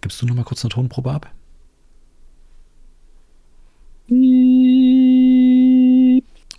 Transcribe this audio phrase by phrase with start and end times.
[0.00, 1.30] Gibst du noch mal kurz eine Tonprobe ab?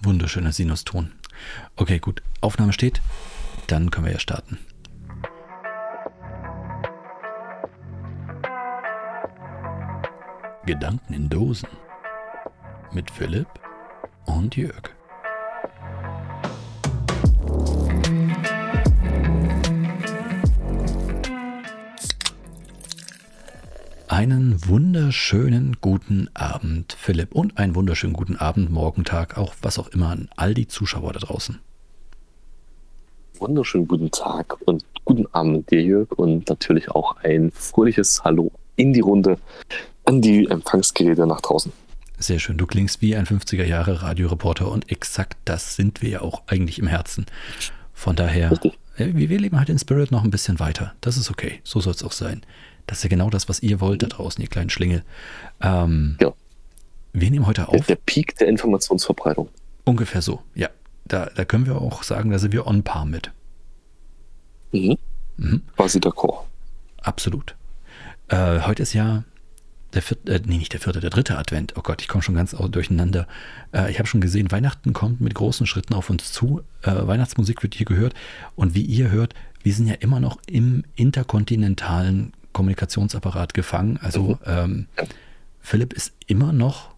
[0.01, 1.11] Wunderschöner Sinuston.
[1.75, 2.23] Okay, gut.
[2.41, 3.01] Aufnahme steht.
[3.67, 4.59] Dann können wir ja starten.
[10.65, 11.69] Gedanken in Dosen
[12.93, 13.47] mit Philipp
[14.25, 14.89] und Jörg.
[24.23, 29.89] Einen wunderschönen guten Abend, Philipp, und einen wunderschönen guten Abend, Morgen, Tag, auch was auch
[29.89, 31.59] immer an all die Zuschauer da draußen.
[33.37, 38.93] Wunderschönen guten Tag und guten Abend dir, Jörg, und natürlich auch ein fröhliches Hallo in
[38.93, 39.37] die Runde
[40.05, 41.73] an die Empfangsgeräte nach draußen.
[42.17, 46.21] Sehr schön, du klingst wie ein 50er Jahre Radioreporter und exakt das sind wir ja
[46.21, 47.25] auch eigentlich im Herzen.
[47.91, 48.79] Von daher, Richtig.
[48.95, 50.93] wir leben halt in Spirit noch ein bisschen weiter.
[51.01, 52.45] Das ist okay, so soll es auch sein.
[52.87, 55.03] Das ist ja genau das, was ihr wollt da draußen, ihr kleinen Schlingel.
[55.61, 56.33] Ähm, ja.
[57.13, 57.85] Wir nehmen heute auf.
[57.85, 59.49] Der, der Peak der Informationsverbreitung.
[59.85, 60.69] Ungefähr so, ja.
[61.05, 63.31] Da, da können wir auch sagen, da sind wir on par mit.
[64.71, 64.97] Mhm.
[65.37, 65.61] Mhm.
[65.75, 66.45] Quasi d'accord.
[67.01, 67.55] Absolut.
[68.29, 69.23] Äh, heute ist ja
[69.93, 71.73] der vierte, äh, nee, nicht der vierte, der dritte Advent.
[71.77, 73.27] Oh Gott, ich komme schon ganz durcheinander.
[73.73, 76.61] Äh, ich habe schon gesehen, Weihnachten kommt mit großen Schritten auf uns zu.
[76.81, 78.13] Äh, Weihnachtsmusik wird hier gehört.
[78.55, 83.99] Und wie ihr hört, wir sind ja immer noch im interkontinentalen Kommunikationsapparat gefangen.
[84.01, 84.37] Also mhm.
[84.45, 84.87] ähm,
[85.59, 86.93] Philipp ist immer noch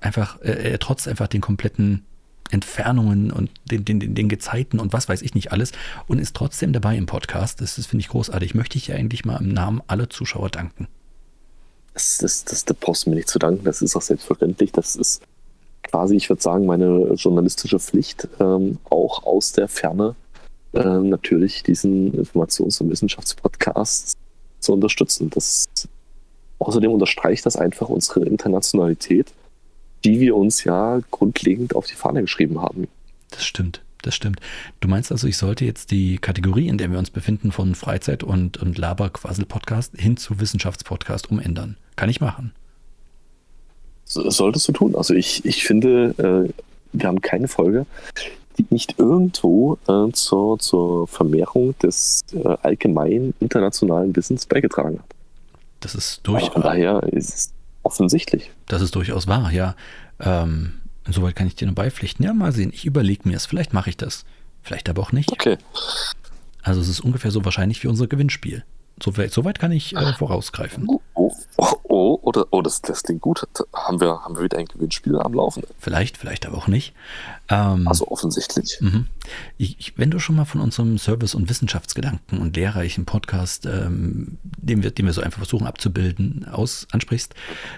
[0.00, 2.04] einfach, äh, er trotz einfach den kompletten
[2.50, 5.72] Entfernungen und den, den, den, Gezeiten und was weiß ich nicht alles
[6.06, 7.60] und ist trotzdem dabei im Podcast.
[7.60, 8.54] Das, das finde ich großartig.
[8.54, 10.88] Möchte ich ja eigentlich mal im Namen aller Zuschauer danken.
[11.92, 13.64] Das, das, das, das brauchst du mir nicht zu danken.
[13.64, 14.72] Das ist auch selbstverständlich.
[14.72, 15.22] Das ist
[15.82, 20.14] quasi, ich würde sagen, meine journalistische Pflicht, ähm, auch aus der Ferne
[20.72, 24.17] äh, natürlich diesen Informations- und Wissenschaftspodcast
[24.60, 25.30] zu unterstützen.
[25.30, 25.66] Das,
[26.58, 29.32] außerdem unterstreicht das einfach unsere Internationalität,
[30.04, 32.88] die wir uns ja grundlegend auf die Fahne geschrieben haben.
[33.30, 33.82] Das stimmt.
[34.02, 34.40] Das stimmt.
[34.80, 38.22] Du meinst also, ich sollte jetzt die Kategorie, in der wir uns befinden, von Freizeit-
[38.22, 41.76] und, und Laber-Quasel-Podcast hin zu Wissenschaftspodcast umändern?
[41.96, 42.52] Kann ich machen.
[44.04, 44.94] Solltest du tun.
[44.94, 46.52] Also ich, ich finde, äh,
[46.92, 47.86] wir haben keine Folge,
[48.70, 55.14] nicht irgendwo äh, zur, zur Vermehrung des äh, allgemeinen internationalen Wissens beigetragen hat.
[55.80, 56.52] Das ist durchaus.
[56.52, 57.52] Von daher ist es
[57.82, 58.50] offensichtlich.
[58.66, 59.74] Das ist durchaus wahr, ja.
[60.20, 60.74] Ähm,
[61.06, 62.24] insoweit kann ich dir nur beipflichten.
[62.24, 62.70] Ja, mal sehen.
[62.72, 63.46] Ich überlege mir es.
[63.46, 64.24] Vielleicht mache ich das.
[64.62, 65.30] Vielleicht aber auch nicht.
[65.32, 65.56] Okay.
[66.62, 68.64] Also es ist ungefähr so wahrscheinlich wie unser Gewinnspiel.
[69.02, 70.86] Soweit, soweit kann ich äh, vorausgreifen.
[70.88, 71.32] Oh, oh,
[71.84, 73.46] oh, oder, oh das, das klingt gut.
[73.72, 75.62] Haben wir, haben wir wieder ein Gewinnspiel am Laufen?
[75.78, 76.94] Vielleicht, vielleicht aber auch nicht.
[77.48, 78.78] Ähm, also offensichtlich.
[78.80, 79.06] Mhm.
[79.56, 84.38] Ich, ich, wenn du schon mal von unserem Service- und Wissenschaftsgedanken und lehrreichen Podcast, ähm,
[84.42, 87.34] den, wir, den wir so einfach versuchen abzubilden, aus, ansprichst,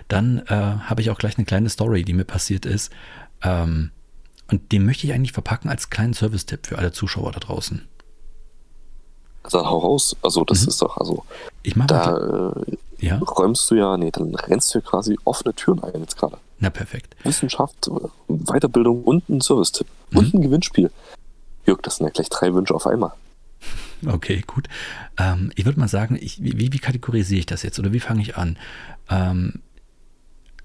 [0.09, 2.93] dann äh, habe ich auch gleich eine kleine Story, die mir passiert ist.
[3.43, 3.91] Ähm,
[4.49, 7.87] und den möchte ich eigentlich verpacken als kleinen Service-Tipp für alle Zuschauer da draußen.
[9.43, 10.17] Dann hau raus.
[10.23, 10.69] Also, das mhm.
[10.69, 11.25] ist doch, also,
[11.63, 13.19] ich mach da äh, ja?
[13.19, 16.39] räumst du ja, nee, dann rennst du ja quasi offene Türen ein jetzt gerade.
[16.59, 17.17] Na, perfekt.
[17.25, 17.91] Wissenschaft,
[18.29, 20.19] Weiterbildung und ein Service-Tipp mhm.
[20.19, 20.91] und ein Gewinnspiel.
[21.67, 23.13] Jörg, das sind ja gleich drei Wünsche auf einmal.
[24.07, 24.69] Okay, gut.
[25.19, 28.23] Ähm, ich würde mal sagen, ich, wie, wie, kategorisiere ich das jetzt oder wie fange
[28.23, 28.57] ich an?
[29.11, 29.61] Ähm,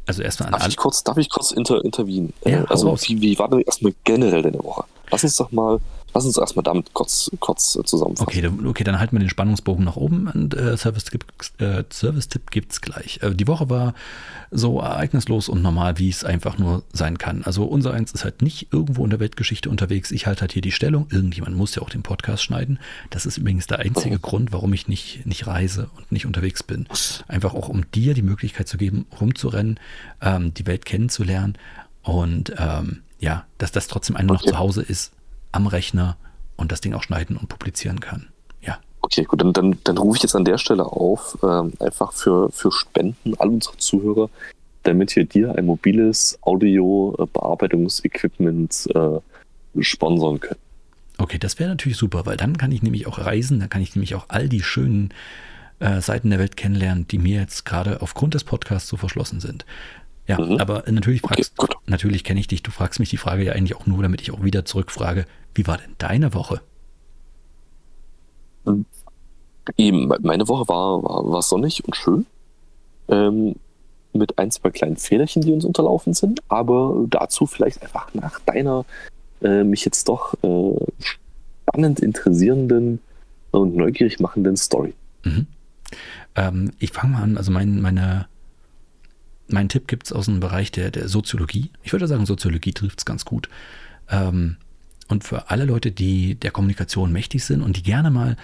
[0.05, 0.59] also erstmal an.
[0.59, 2.33] Darf ich kurz, darf ich kurz inter, intervenieren?
[2.45, 4.85] Ja, äh, also, wie, wie war denn erstmal generell deine Woche?
[5.11, 5.79] Lass uns doch mal
[6.15, 8.25] Lass uns erstmal damit kurz, kurz äh, zusammenfassen.
[8.25, 11.25] Okay, okay, dann halten wir den Spannungsbogen nach oben und äh, Service-Tipp
[11.57, 13.19] äh, Service gibt es gleich.
[13.21, 13.93] Äh, die Woche war
[14.49, 17.43] so ereignislos und normal, wie es einfach nur sein kann.
[17.43, 20.11] Also unser Eins ist halt nicht irgendwo in der Weltgeschichte unterwegs.
[20.11, 21.07] Ich halte halt hier die Stellung.
[21.11, 22.79] Irgendjemand muss ja auch den Podcast schneiden.
[23.09, 24.21] Das ist übrigens der einzige mhm.
[24.21, 26.87] Grund, warum ich nicht, nicht reise und nicht unterwegs bin.
[27.27, 29.81] Einfach auch, um dir die Möglichkeit zu geben, rumzurennen,
[30.21, 31.57] ähm, die Welt kennenzulernen
[32.03, 34.45] und ähm, ja, dass das trotzdem einer okay.
[34.45, 35.11] noch zu Hause ist
[35.55, 36.17] am Rechner
[36.55, 38.29] und das Ding auch schneiden und publizieren kann.
[38.61, 38.79] Ja.
[39.01, 42.49] Okay, gut, dann, dann, dann rufe ich jetzt an der Stelle auf, ähm, einfach für,
[42.51, 44.29] für Spenden all unsere Zuhörer,
[44.83, 49.19] damit wir dir ein mobiles Audio-Bearbeitungsequipment äh,
[49.81, 50.59] sponsern können.
[51.17, 53.95] Okay, das wäre natürlich super, weil dann kann ich nämlich auch reisen, dann kann ich
[53.95, 55.13] nämlich auch all die schönen
[55.79, 59.65] äh, Seiten der Welt kennenlernen, die mir jetzt gerade aufgrund des Podcasts so verschlossen sind.
[60.27, 60.57] Ja, mhm.
[60.57, 63.75] aber natürlich fragst okay, natürlich kenne ich dich, du fragst mich die Frage ja eigentlich
[63.75, 65.25] auch nur, damit ich auch wieder zurückfrage,
[65.55, 66.61] wie war denn deine Woche?
[68.67, 68.85] Ähm,
[69.77, 72.25] eben, meine Woche war, war, war sonnig und schön.
[73.07, 73.55] Ähm,
[74.13, 78.85] mit ein, zwei kleinen Fehlerchen, die uns unterlaufen sind, aber dazu vielleicht einfach nach deiner
[79.41, 80.85] äh, mich jetzt doch äh,
[81.65, 82.99] spannend interessierenden
[83.51, 84.93] und neugierig machenden Story.
[85.23, 85.47] Mhm.
[86.35, 88.27] Ähm, ich fange mal an, also mein, meine,
[89.47, 91.71] mein Tipp gibt es aus dem Bereich der, der Soziologie.
[91.83, 93.49] Ich würde sagen, Soziologie trifft es ganz gut.
[94.09, 94.57] Ähm,
[95.07, 98.37] und für alle Leute, die der Kommunikation mächtig sind und die gerne mal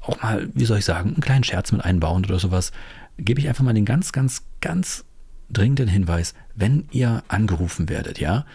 [0.00, 2.72] auch mal, wie soll ich sagen, einen kleinen Scherz mit einbauen oder sowas,
[3.18, 5.04] gebe ich einfach mal den ganz, ganz, ganz
[5.50, 8.46] dringenden Hinweis, wenn ihr angerufen werdet, ja,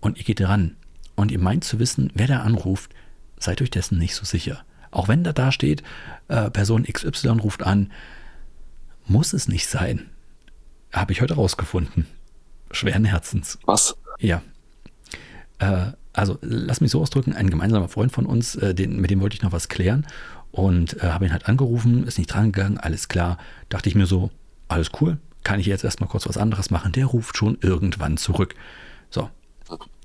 [0.00, 0.76] und ihr geht ran
[1.14, 2.94] und ihr meint zu wissen, wer da anruft,
[3.38, 4.64] seid euch dessen nicht so sicher.
[4.90, 5.82] Auch wenn da da steht,
[6.28, 7.92] äh, Person XY ruft an,
[9.06, 10.10] muss es nicht sein.
[10.92, 12.06] Habe ich heute rausgefunden.
[12.70, 13.58] Schweren Herzens.
[13.66, 13.96] Was?
[14.18, 14.42] Ja.
[15.58, 19.20] Äh, also lass mich so ausdrücken, ein gemeinsamer Freund von uns, äh, den, mit dem
[19.20, 20.06] wollte ich noch was klären
[20.50, 23.38] und äh, habe ihn halt angerufen, ist nicht drangegangen, alles klar.
[23.68, 24.30] Dachte ich mir so,
[24.66, 26.92] alles cool, kann ich jetzt erstmal kurz was anderes machen.
[26.92, 28.54] Der ruft schon irgendwann zurück.
[29.10, 29.30] So,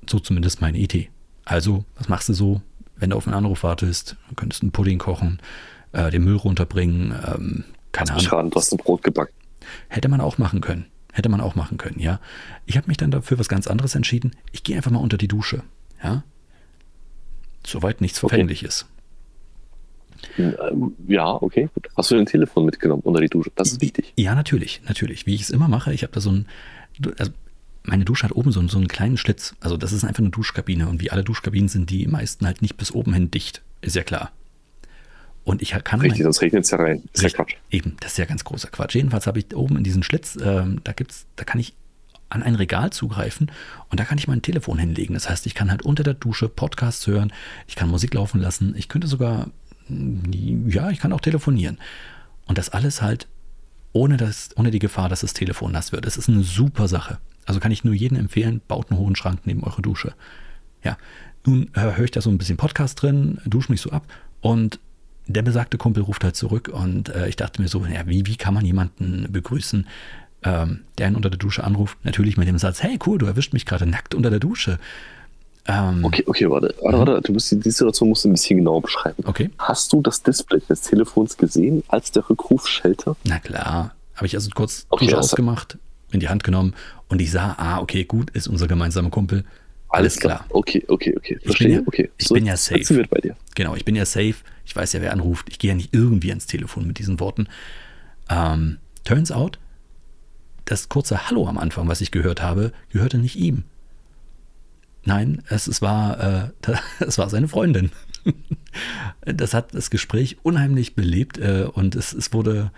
[0.07, 1.09] so zumindest meine Idee.
[1.45, 2.61] Also, was machst du so,
[2.95, 4.15] wenn du auf einen Anruf wartest?
[4.29, 5.39] Du könntest einen Pudding kochen,
[5.91, 8.23] äh, den Müll runterbringen, ähm, keine Ahnung.
[8.23, 9.33] Schaden, du hast ein Brot gebacken.
[9.87, 10.85] Hätte man auch machen können.
[11.11, 12.19] Hätte man auch machen können, ja.
[12.65, 14.31] Ich habe mich dann dafür was ganz anderes entschieden.
[14.51, 15.63] Ich gehe einfach mal unter die Dusche,
[16.03, 16.23] ja.
[17.65, 18.85] Soweit nichts verfängliches.
[20.37, 21.69] Ähm, ja, okay.
[21.73, 21.89] Gut.
[21.95, 23.51] Hast du dein Telefon mitgenommen unter die Dusche?
[23.55, 24.13] Das ist wichtig.
[24.17, 25.25] Ja, natürlich, natürlich.
[25.25, 26.47] Wie ich es immer mache, ich habe da so ein,
[27.17, 27.31] also
[27.83, 29.55] meine Dusche hat oben so, so einen kleinen Schlitz.
[29.59, 32.77] Also das ist einfach eine Duschkabine und wie alle Duschkabinen sind die meisten halt nicht
[32.77, 33.61] bis oben hin dicht.
[33.81, 34.31] Ist ja klar.
[35.43, 35.99] Und ich kann.
[35.99, 37.03] Richtig, mein, sonst regnet es ja rein.
[37.11, 37.55] Ist ja Quatsch.
[37.69, 38.95] Eben, das ist ja ganz großer Quatsch.
[38.95, 41.73] Jedenfalls habe ich oben in diesen Schlitz, ähm, da gibt's, da kann ich
[42.33, 43.51] an ein Regal zugreifen
[43.89, 45.13] und da kann ich mein Telefon hinlegen.
[45.13, 47.31] Das heißt, ich kann halt unter der Dusche Podcasts hören,
[47.67, 49.47] ich kann Musik laufen lassen, ich könnte sogar
[49.89, 51.77] ja, ich kann auch telefonieren.
[52.45, 53.27] Und das alles halt
[53.91, 56.05] ohne, das, ohne die Gefahr, dass das Telefon nass wird.
[56.05, 57.19] Das ist eine super Sache.
[57.45, 60.13] Also kann ich nur jedem empfehlen, baut einen hohen Schrank neben eure Dusche.
[60.83, 60.97] Ja,
[61.45, 64.05] nun äh, höre ich da so ein bisschen Podcast drin, dusche mich so ab
[64.41, 64.79] und
[65.27, 68.35] der besagte Kumpel ruft halt zurück und äh, ich dachte mir so, ja, wie, wie
[68.35, 69.87] kann man jemanden begrüßen,
[70.43, 71.97] ähm, der einen unter der Dusche anruft?
[72.03, 74.79] Natürlich mit dem Satz, hey cool, du erwischt mich gerade nackt unter der Dusche.
[75.65, 77.21] Ähm, okay, okay, warte, warte, warte.
[77.21, 79.23] Du musst die, Situation musst du ein bisschen genauer beschreiben.
[79.25, 79.49] Okay.
[79.57, 83.15] Hast du das Display des Telefons gesehen, als der Rückruf schellte?
[83.23, 83.95] Na klar.
[84.15, 85.77] Habe ich also kurz okay, Dusche ausgemacht,
[86.11, 86.73] in die Hand genommen
[87.07, 89.45] und ich sah, ah, okay, gut, ist unser gemeinsamer Kumpel.
[89.93, 90.45] Alles klar.
[90.49, 91.39] Okay, okay, okay.
[91.43, 91.49] Verstehe.
[91.51, 92.09] Ich bin ja, okay.
[92.17, 92.83] Ich so, bin ja safe.
[92.83, 93.35] Sind wir bei dir.
[93.53, 94.35] Genau, ich bin ja safe.
[94.65, 95.47] Ich weiß ja, wer anruft.
[95.49, 97.47] Ich gehe ja nicht irgendwie ans Telefon mit diesen Worten.
[98.27, 99.59] Ähm, turns out,
[100.65, 103.63] das kurze Hallo am Anfang, was ich gehört habe, gehörte nicht ihm.
[105.05, 106.49] Nein, es, es, war, äh,
[106.99, 107.91] es war seine Freundin.
[109.25, 112.71] Das hat das Gespräch unheimlich belebt äh, und es, es wurde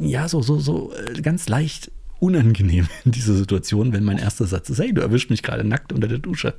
[0.00, 4.70] ja so, so, so äh, ganz leicht unangenehm in dieser Situation, wenn mein erster Satz
[4.70, 6.54] ist, hey, du erwischt mich gerade nackt unter der Dusche.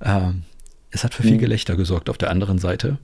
[0.00, 0.44] Ähm,
[0.90, 1.40] es hat für viel hm.
[1.40, 2.98] Gelächter gesorgt auf der anderen Seite.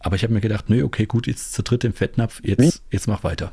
[0.00, 3.24] Aber ich habe mir gedacht, nö, okay, gut, jetzt dritt im Fettnapf, jetzt, jetzt mach
[3.24, 3.52] weiter.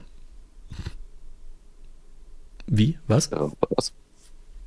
[2.71, 2.97] Wie?
[3.07, 3.29] Was?
[3.29, 3.94] Ja, was?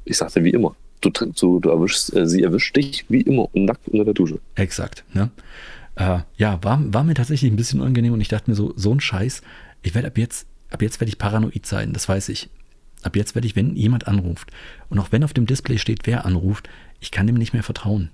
[0.04, 3.88] Ich sagte wie immer du, du, du erwischst, äh, sie erwischt dich wie immer nackt
[3.88, 4.40] unter der Dusche.
[4.54, 5.04] Exakt.
[5.12, 5.30] Ne?
[5.96, 8.92] Äh, ja, war, war mir tatsächlich ein bisschen unangenehm und ich dachte mir so, so
[8.92, 9.42] ein Scheiß,
[9.82, 12.48] ich werde ab jetzt, ab jetzt werde ich paranoid sein, das weiß ich.
[13.02, 14.50] Ab jetzt werde ich, wenn jemand anruft
[14.88, 16.68] und auch wenn auf dem Display steht, wer anruft,
[17.00, 18.10] ich kann dem nicht mehr vertrauen.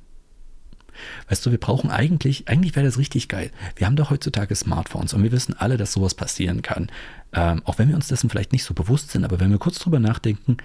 [1.28, 3.50] Weißt du, wir brauchen eigentlich, eigentlich wäre das richtig geil.
[3.76, 6.90] Wir haben doch heutzutage Smartphones und wir wissen alle, dass sowas passieren kann.
[7.32, 9.78] Ähm, auch wenn wir uns dessen vielleicht nicht so bewusst sind, aber wenn wir kurz
[9.78, 10.56] drüber nachdenken,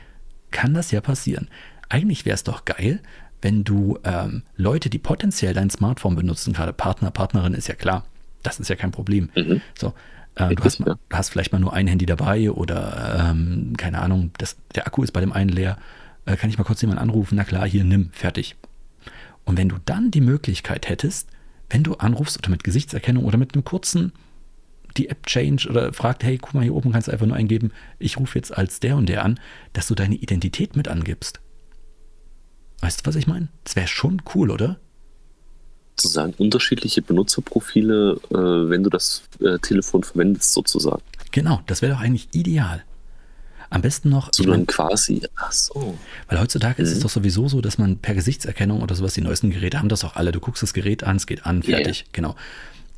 [0.52, 1.48] kann das ja passieren
[1.90, 3.00] eigentlich wäre es doch geil,
[3.42, 8.06] wenn du ähm, Leute, die potenziell dein Smartphone benutzen, gerade Partner, Partnerin ist ja klar,
[8.44, 9.30] das ist ja kein Problem.
[9.36, 9.62] Mhm.
[9.78, 9.94] So,
[10.36, 14.32] äh, du, hast, du, hast, vielleicht mal nur ein Handy dabei oder ähm, keine Ahnung,
[14.38, 15.78] das, der Akku ist bei dem einen leer.
[16.26, 17.36] Äh, kann ich mal kurz jemanden anrufen?
[17.36, 18.56] Na klar, hier, nimm, fertig.
[19.46, 21.30] Und wenn du dann die Möglichkeit hättest,
[21.70, 24.12] wenn du anrufst oder mit Gesichtserkennung oder mit einem kurzen
[24.98, 27.72] die App Change oder fragt, hey, guck mal, hier oben kannst du einfach nur eingeben,
[28.00, 29.40] ich rufe jetzt als der und der an,
[29.74, 31.42] dass du deine Identität mit angibst.
[32.82, 33.50] Weißt du, was ich meine?
[33.64, 34.80] Das wäre schon cool, oder?
[35.98, 41.02] Sozusagen unterschiedliche Benutzerprofile, äh, wenn du das äh, Telefon verwendest, sozusagen.
[41.32, 42.84] Genau, das wäre doch eigentlich ideal.
[43.76, 44.30] Am besten noch.
[44.32, 45.98] So dann quasi, ach so.
[46.30, 46.86] Weil heutzutage mhm.
[46.86, 47.04] ist es mhm.
[47.04, 50.16] doch sowieso so, dass man per Gesichtserkennung oder sowas, die neuesten Geräte haben das auch
[50.16, 50.32] alle.
[50.32, 52.10] Du guckst das Gerät an, es geht an, fertig, yeah.
[52.14, 52.36] genau.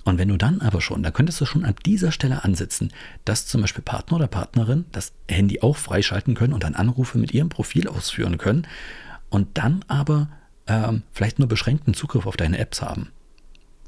[0.03, 2.93] Und wenn du dann aber schon, dann könntest du schon an dieser Stelle ansetzen,
[3.25, 7.34] dass zum Beispiel Partner oder Partnerin das Handy auch freischalten können und dann Anrufe mit
[7.34, 8.67] ihrem Profil ausführen können
[9.29, 10.29] und dann aber
[10.67, 13.10] ähm, vielleicht nur beschränkten Zugriff auf deine Apps haben.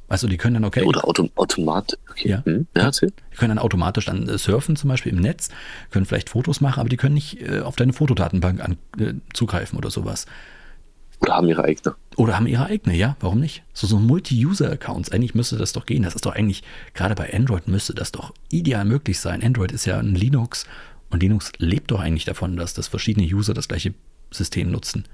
[0.10, 0.84] Weißt du, die können dann, okay.
[0.84, 2.00] Oder autom automatisch.
[2.10, 2.30] Okay.
[2.30, 5.50] Ja, hm, ja, Die können dann automatisch dann äh, surfen, zum Beispiel im Netz,
[5.92, 9.78] können vielleicht Fotos machen, aber die können nicht äh, auf deine Fotodatenbank an, äh, zugreifen
[9.78, 10.26] oder sowas.
[11.22, 11.96] Oder haben ihre eigene.
[12.16, 13.64] Oder haben ihre eigene, ja, warum nicht?
[13.74, 16.04] So, so Multi-User-Accounts, eigentlich müsste das doch gehen.
[16.04, 16.64] Das ist doch eigentlich,
[16.94, 19.44] gerade bei Android müsste das doch ideal möglich sein.
[19.44, 20.66] Android ist ja ein Linux
[21.12, 23.94] und Linux lebt doch eigentlich davon, dass das verschiedene User das gleiche
[24.32, 25.06] System nutzen.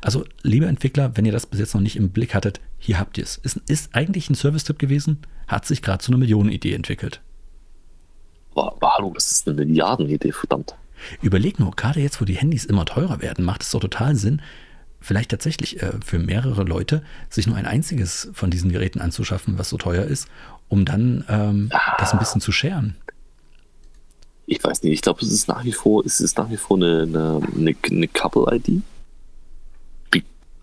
[0.00, 3.18] Also, liebe Entwickler, wenn ihr das bis jetzt noch nicht im Blick hattet, hier habt
[3.18, 3.36] ihr es.
[3.38, 7.20] Ist, ist eigentlich ein Service-Tipp gewesen, hat sich gerade zu einer Millionenidee entwickelt.
[8.54, 10.74] Aber, hallo, das ist eine Milliardenidee, verdammt.
[11.20, 14.40] Überleg nur, gerade jetzt, wo die Handys immer teurer werden, macht es doch total Sinn,
[15.00, 19.68] vielleicht tatsächlich äh, für mehrere Leute sich nur ein einziges von diesen Geräten anzuschaffen, was
[19.68, 20.28] so teuer ist,
[20.68, 21.96] um dann ähm, ah.
[21.98, 22.96] das ein bisschen zu scheren.
[24.46, 26.76] Ich weiß nicht, ich glaube, es ist nach wie vor, es ist nach wie vor
[26.76, 28.82] eine, eine, eine, eine Couple-ID.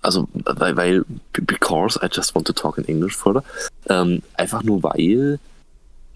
[0.04, 3.44] Also, weil, weil, because I just want to talk in English further.
[3.90, 5.40] Ähm, einfach nur weil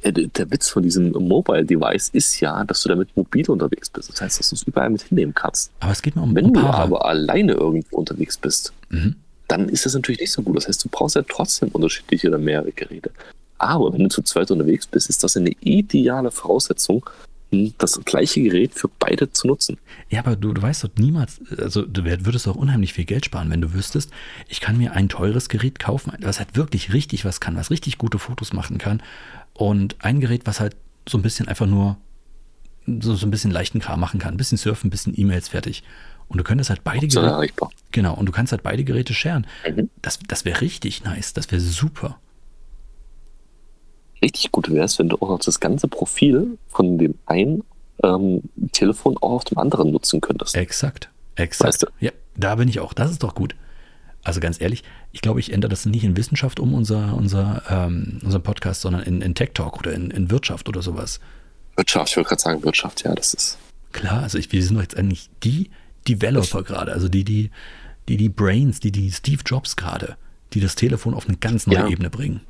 [0.01, 4.12] äh, der Witz von diesem Mobile Device ist ja, dass du damit mobil unterwegs bist.
[4.12, 5.72] Das heißt, dass du es überall mit hinnehmen kannst.
[5.79, 9.15] Aber es geht nur um Wenn du aber alleine irgendwo unterwegs bist, mhm.
[9.48, 10.58] dann ist das natürlich nicht so gut.
[10.58, 13.12] Das heißt, du brauchst ja trotzdem unterschiedliche oder mehrere Geräte.
[13.58, 17.10] Aber wenn du zu zweit unterwegs bist, ist das eine ideale Voraussetzung,
[17.77, 19.77] das gleiche Gerät für beide zu nutzen.
[20.10, 23.50] Ja, aber du, du weißt doch niemals, also du würdest doch unheimlich viel Geld sparen,
[23.50, 24.12] wenn du wüsstest,
[24.48, 27.98] ich kann mir ein teures Gerät kaufen, was halt wirklich richtig was kann, was richtig
[27.98, 29.01] gute Fotos machen kann
[29.54, 30.75] und ein Gerät, was halt
[31.08, 31.98] so ein bisschen einfach nur
[33.01, 34.34] so, so ein bisschen leichten Kram machen kann.
[34.34, 35.84] Ein bisschen surfen, ein bisschen E-Mails fertig.
[36.30, 37.54] Und du könntest halt beide Geräte.
[37.92, 39.48] Genau, und du kannst halt beide Geräte scheren.
[39.68, 39.89] Mhm.
[40.01, 41.34] Das, das wäre richtig nice.
[41.34, 42.20] Das wäre super.
[44.27, 47.63] Richtig gut wäre es, wenn du auch noch das ganze Profil von dem einen
[48.03, 48.41] ähm,
[48.74, 50.53] Telefon auch auf dem anderen nutzen könntest.
[50.57, 51.10] Exakt.
[51.36, 51.67] Exakt.
[51.69, 51.88] Weißt du?
[52.01, 52.91] Ja, da bin ich auch.
[52.91, 53.55] Das ist doch gut.
[54.25, 58.19] Also ganz ehrlich, ich glaube, ich ändere das nicht in Wissenschaft um, unser, unser, ähm,
[58.22, 61.22] unseren Podcast, sondern in, in Tech Talk oder in, in Wirtschaft oder sowas.
[61.77, 63.57] Wirtschaft, ich wollte gerade sagen Wirtschaft, ja, das ist.
[63.93, 65.69] Klar, also ich, wir sind doch jetzt eigentlich die
[66.05, 67.51] Developer gerade, also die, die,
[68.10, 70.17] die, die Brains, die, die Steve Jobs gerade,
[70.51, 71.88] die das Telefon auf eine ganz neue ja.
[71.88, 72.41] Ebene bringen.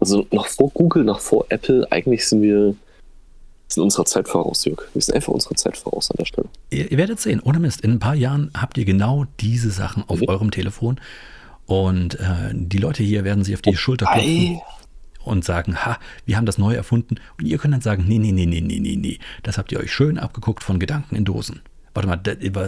[0.00, 2.74] Also noch vor Google, noch vor Apple, eigentlich sind wir
[3.68, 4.82] sind unserer Zeit voraus, Jörg.
[4.94, 6.48] Wir sind einfach unserer Zeit voraus an der Stelle.
[6.70, 10.02] Ihr, ihr werdet sehen, ohne Mist, in ein paar Jahren habt ihr genau diese Sachen
[10.08, 10.28] auf mhm.
[10.28, 11.00] eurem Telefon
[11.66, 14.60] und äh, die Leute hier werden sich auf die Wobei, Schulter klopfen
[15.24, 17.16] und sagen, ha, wir haben das neu erfunden.
[17.38, 19.18] Und ihr könnt dann sagen, nee, nee, nee, nee, nee, nee, nee.
[19.44, 21.60] Das habt ihr euch schön abgeguckt von Gedanken in Dosen.
[21.94, 22.20] Warte mal,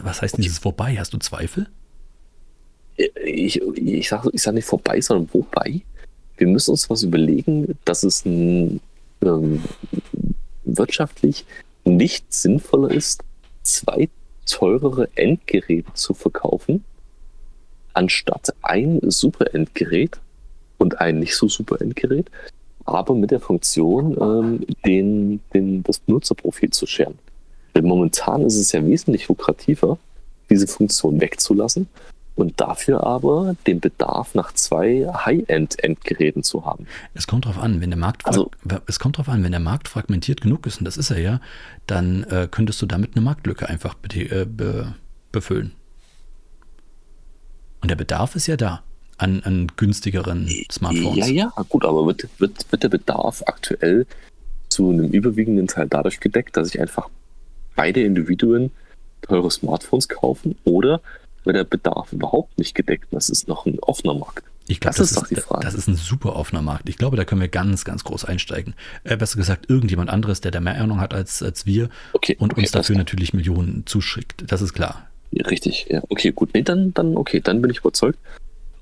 [0.04, 0.96] was heißt dieses vorbei?
[0.98, 1.68] Hast du Zweifel?
[2.96, 5.82] Ich, ich sage ich sag nicht vorbei, sondern wobei.
[6.42, 8.80] Wir müssen uns was überlegen, dass es ähm,
[10.64, 11.44] wirtschaftlich
[11.84, 13.22] nicht sinnvoller ist,
[13.62, 14.08] zwei
[14.44, 16.82] teurere Endgeräte zu verkaufen,
[17.92, 20.18] anstatt ein super Endgerät
[20.78, 22.28] und ein nicht so super Endgerät,
[22.87, 27.20] aber mit der Funktion, ähm, den, den, das Benutzerprofil zu scheren.
[27.76, 29.96] Denn momentan ist es ja wesentlich lukrativer,
[30.50, 31.87] diese Funktion wegzulassen
[32.34, 36.86] und dafür aber den Bedarf nach zwei High-End-Endgeräten zu haben.
[37.14, 38.50] Es kommt darauf an, wenn der Markt also,
[38.86, 41.40] es kommt darauf an, wenn der Markt fragmentiert genug ist, und das ist er ja,
[41.86, 44.94] dann äh, könntest du damit eine Marktlücke einfach be äh, be
[45.30, 45.72] befüllen.
[47.80, 48.82] Und der Bedarf ist ja da
[49.18, 51.28] an, an günstigeren Smartphones.
[51.28, 54.06] Ja, ja, gut, aber wird, wird, wird der Bedarf aktuell
[54.68, 57.08] zu einem überwiegenden Teil dadurch gedeckt, dass sich einfach
[57.76, 58.70] beide Individuen
[59.22, 61.00] teure Smartphones kaufen oder
[61.44, 63.08] wird der Bedarf überhaupt nicht gedeckt.
[63.11, 64.44] Das ist noch ein offener Markt.
[64.68, 65.64] Ich glaube, das, das, ist doch die Frage.
[65.64, 66.88] Das ist ein super offener Markt.
[66.88, 68.75] Ich glaube, da können wir ganz, ganz groß einsteigen.
[69.04, 72.52] Äh, besser gesagt, irgendjemand anderes, der da mehr Ahnung hat als, als wir okay, und
[72.52, 74.44] okay, uns dafür natürlich Millionen zuschickt.
[74.46, 75.08] Das ist klar.
[75.32, 76.02] Ja, richtig, ja.
[76.08, 76.54] Okay, gut.
[76.54, 78.18] Nee, dann, dann, okay, dann bin ich überzeugt.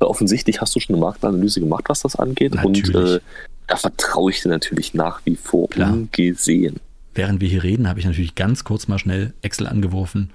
[0.00, 2.54] Offensichtlich hast du schon eine Marktanalyse gemacht, was das angeht.
[2.54, 2.94] Natürlich.
[2.94, 3.20] Und äh,
[3.66, 5.92] da vertraue ich dir natürlich nach wie vor Klar.
[5.92, 6.80] ungesehen.
[7.14, 10.30] Während wir hier reden, habe ich natürlich ganz kurz mal schnell Excel angeworfen.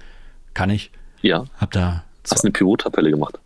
[0.53, 0.91] Kann ich.
[1.22, 1.46] Ja.
[1.58, 3.39] Hab da Hast du eine Pivot-Tabelle gemacht?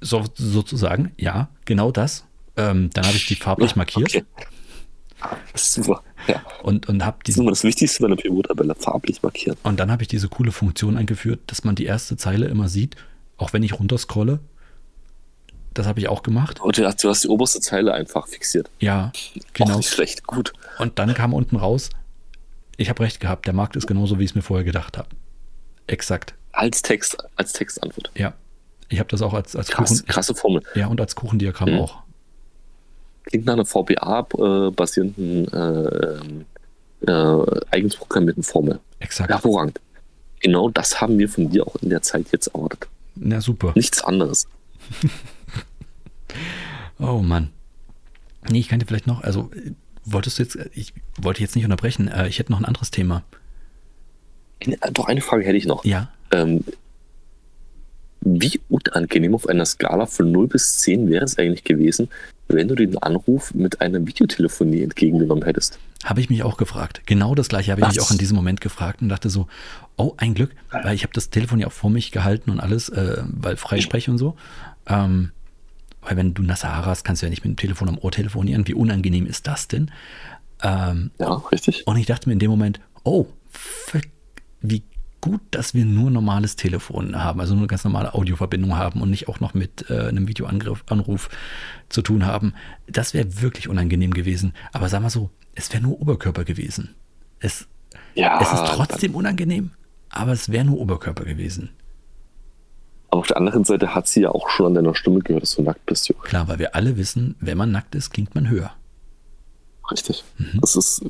[0.00, 2.24] So, sozusagen, ja, genau das.
[2.56, 4.14] Ähm, dann habe ich die farblich markiert.
[4.14, 4.24] Okay.
[5.52, 6.02] Das ist super.
[6.28, 6.42] Ja.
[6.62, 9.58] Und, und habe das ist immer das Wichtigste bei einer Pivot-Tabelle, farblich markiert.
[9.62, 12.96] Und dann habe ich diese coole Funktion eingeführt, dass man die erste Zeile immer sieht,
[13.36, 14.40] auch wenn ich runterscrolle.
[15.74, 16.60] Das habe ich auch gemacht.
[16.60, 18.70] Und du hast, du hast die oberste Zeile einfach fixiert.
[18.80, 19.12] Ja,
[19.52, 19.72] genau.
[19.72, 20.52] Auch nicht schlecht, gut.
[20.78, 21.90] Und dann kam unten raus,
[22.76, 25.08] ich habe recht gehabt, der Markt ist genauso, wie ich es mir vorher gedacht habe.
[25.86, 26.34] Exakt.
[26.52, 28.10] Als Text, als Textantwort.
[28.14, 28.34] Ja.
[28.88, 30.06] Ich habe das auch als, als Krass, Kuchen.
[30.06, 30.62] Krasse Formel.
[30.74, 31.80] Ja, und als Kuchendiagramm mhm.
[31.80, 31.98] auch.
[33.24, 38.80] Klingt nach einer VBA-basierenden, äh, äh, eigens programmierten Formel.
[38.98, 39.30] Exakt.
[39.30, 39.80] Hervorragend.
[40.40, 42.88] Genau das haben wir von dir auch in der Zeit jetzt erwartet.
[43.14, 43.72] Na super.
[43.74, 44.48] Nichts anderes.
[46.98, 47.50] oh Mann.
[48.50, 49.50] Nee, ich kann dir vielleicht noch, also
[50.04, 53.24] wolltest du jetzt, ich wollte jetzt nicht unterbrechen, äh, ich hätte noch ein anderes Thema.
[54.92, 55.84] Doch eine Frage hätte ich noch.
[55.84, 56.10] Ja.
[56.30, 56.64] Ähm,
[58.20, 62.08] wie unangenehm auf einer Skala von 0 bis 10 wäre es eigentlich gewesen,
[62.48, 65.78] wenn du den Anruf mit einer Videotelefonie entgegengenommen hättest?
[66.04, 67.02] Habe ich mich auch gefragt.
[67.06, 67.94] Genau das gleiche habe ich Was?
[67.94, 69.46] mich auch in diesem Moment gefragt und dachte so,
[69.96, 72.88] oh, ein Glück, weil ich habe das Telefon ja auch vor mich gehalten und alles,
[72.88, 74.36] äh, weil Freisprech und so.
[74.86, 75.32] Ähm,
[76.02, 78.66] weil wenn du Haare hast, kannst du ja nicht mit dem Telefon am Ohr telefonieren.
[78.66, 79.90] Wie unangenehm ist das denn?
[80.62, 81.86] Ähm, ja, richtig.
[81.86, 83.26] Und ich dachte mir in dem Moment, oh,
[84.60, 84.82] wie
[85.20, 89.10] gut, dass wir nur normales Telefon haben, also nur eine ganz normale Audioverbindung haben und
[89.10, 91.28] nicht auch noch mit äh, einem Videoanruf
[91.88, 92.54] zu tun haben.
[92.86, 94.54] Das wäre wirklich unangenehm gewesen.
[94.72, 96.94] Aber sag mal so, es wäre nur Oberkörper gewesen.
[97.40, 97.66] Es,
[98.14, 99.70] ja, es ist trotzdem unangenehm,
[100.10, 101.70] aber es wäre nur Oberkörper gewesen.
[103.10, 105.54] Aber auf der anderen Seite hat sie ja auch schon an deiner Stimme gehört, dass
[105.54, 106.22] du nackt bist, Jürgen.
[106.22, 108.72] Klar, weil wir alle wissen, wenn man nackt ist, klingt man höher.
[109.90, 110.24] Richtig.
[110.36, 110.60] Mhm.
[110.60, 111.04] Das ist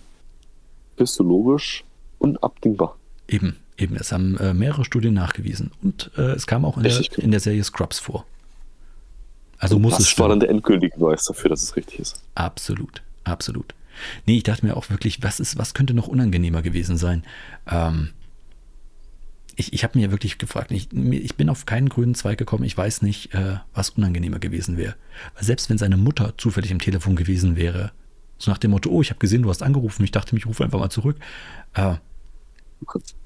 [0.97, 1.85] physiologisch
[2.19, 2.97] unabdingbar.
[3.27, 3.97] Eben, eben.
[3.97, 5.71] Es haben äh, mehrere Studien nachgewiesen.
[5.83, 8.27] Und äh, es kam auch in der, in der, Serie Scrubs vor.
[9.59, 10.23] Also Und muss das es stimmen.
[10.23, 12.23] war dann der endgültige Beweis dafür, dass es richtig ist.
[12.35, 13.75] Absolut, absolut.
[14.27, 17.25] Nee, ich dachte mir auch wirklich, was ist, was könnte noch unangenehmer gewesen sein?
[17.69, 18.11] Ähm,
[19.57, 22.77] ich, ich habe mir wirklich gefragt, ich, ich, bin auf keinen grünen Zweig gekommen, ich
[22.77, 24.95] weiß nicht, äh, was unangenehmer gewesen wäre.
[25.41, 27.91] Selbst wenn seine Mutter zufällig im Telefon gewesen wäre,
[28.39, 30.63] so nach dem Motto, oh, ich habe gesehen, du hast angerufen, ich dachte, ich rufe
[30.63, 31.17] einfach mal zurück.
[31.75, 31.97] Äh,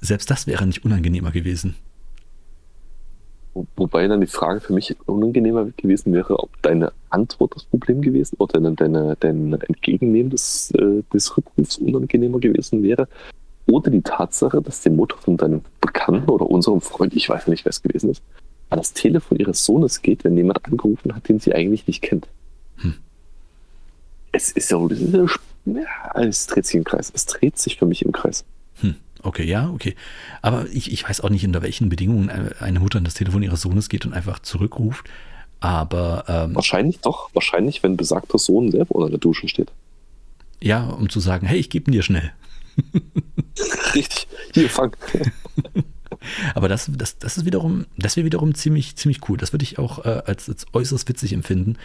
[0.00, 1.74] selbst das wäre nicht unangenehmer gewesen.
[3.76, 8.36] Wobei dann die Frage für mich unangenehmer gewesen wäre, ob deine Antwort das Problem gewesen
[8.38, 13.08] oder deine, deine, dein Entgegennehmen des, äh, des Rückrufs unangenehmer gewesen wäre.
[13.66, 17.66] Oder die Tatsache, dass die Mutter von deinem Bekannten oder unserem Freund, ich weiß nicht,
[17.66, 18.22] wer es gewesen ist,
[18.70, 22.28] an das Telefon ihres Sohnes geht, wenn jemand angerufen hat, den sie eigentlich nicht kennt.
[22.76, 22.94] Hm.
[24.32, 24.78] Es ist ja,
[25.66, 27.12] ja, es dreht sich im Kreis.
[27.14, 28.46] Es dreht sich für mich im Kreis.
[29.22, 29.94] Okay, ja, okay.
[30.40, 33.62] Aber ich, ich weiß auch nicht, unter welchen Bedingungen eine Mutter an das Telefon ihres
[33.62, 35.08] Sohnes geht und einfach zurückruft.
[35.60, 36.24] Aber.
[36.28, 39.70] Ähm, wahrscheinlich doch, wahrscheinlich, wenn besagter Sohn selber unter der Dusche steht.
[40.60, 42.32] Ja, um zu sagen, hey, ich gebe dir schnell.
[43.94, 44.96] Richtig, hier, fang.
[46.54, 49.36] Aber das, das, das ist wiederum, das wäre wiederum ziemlich, ziemlich cool.
[49.36, 51.76] Das würde ich auch äh, als, als äußerst witzig empfinden.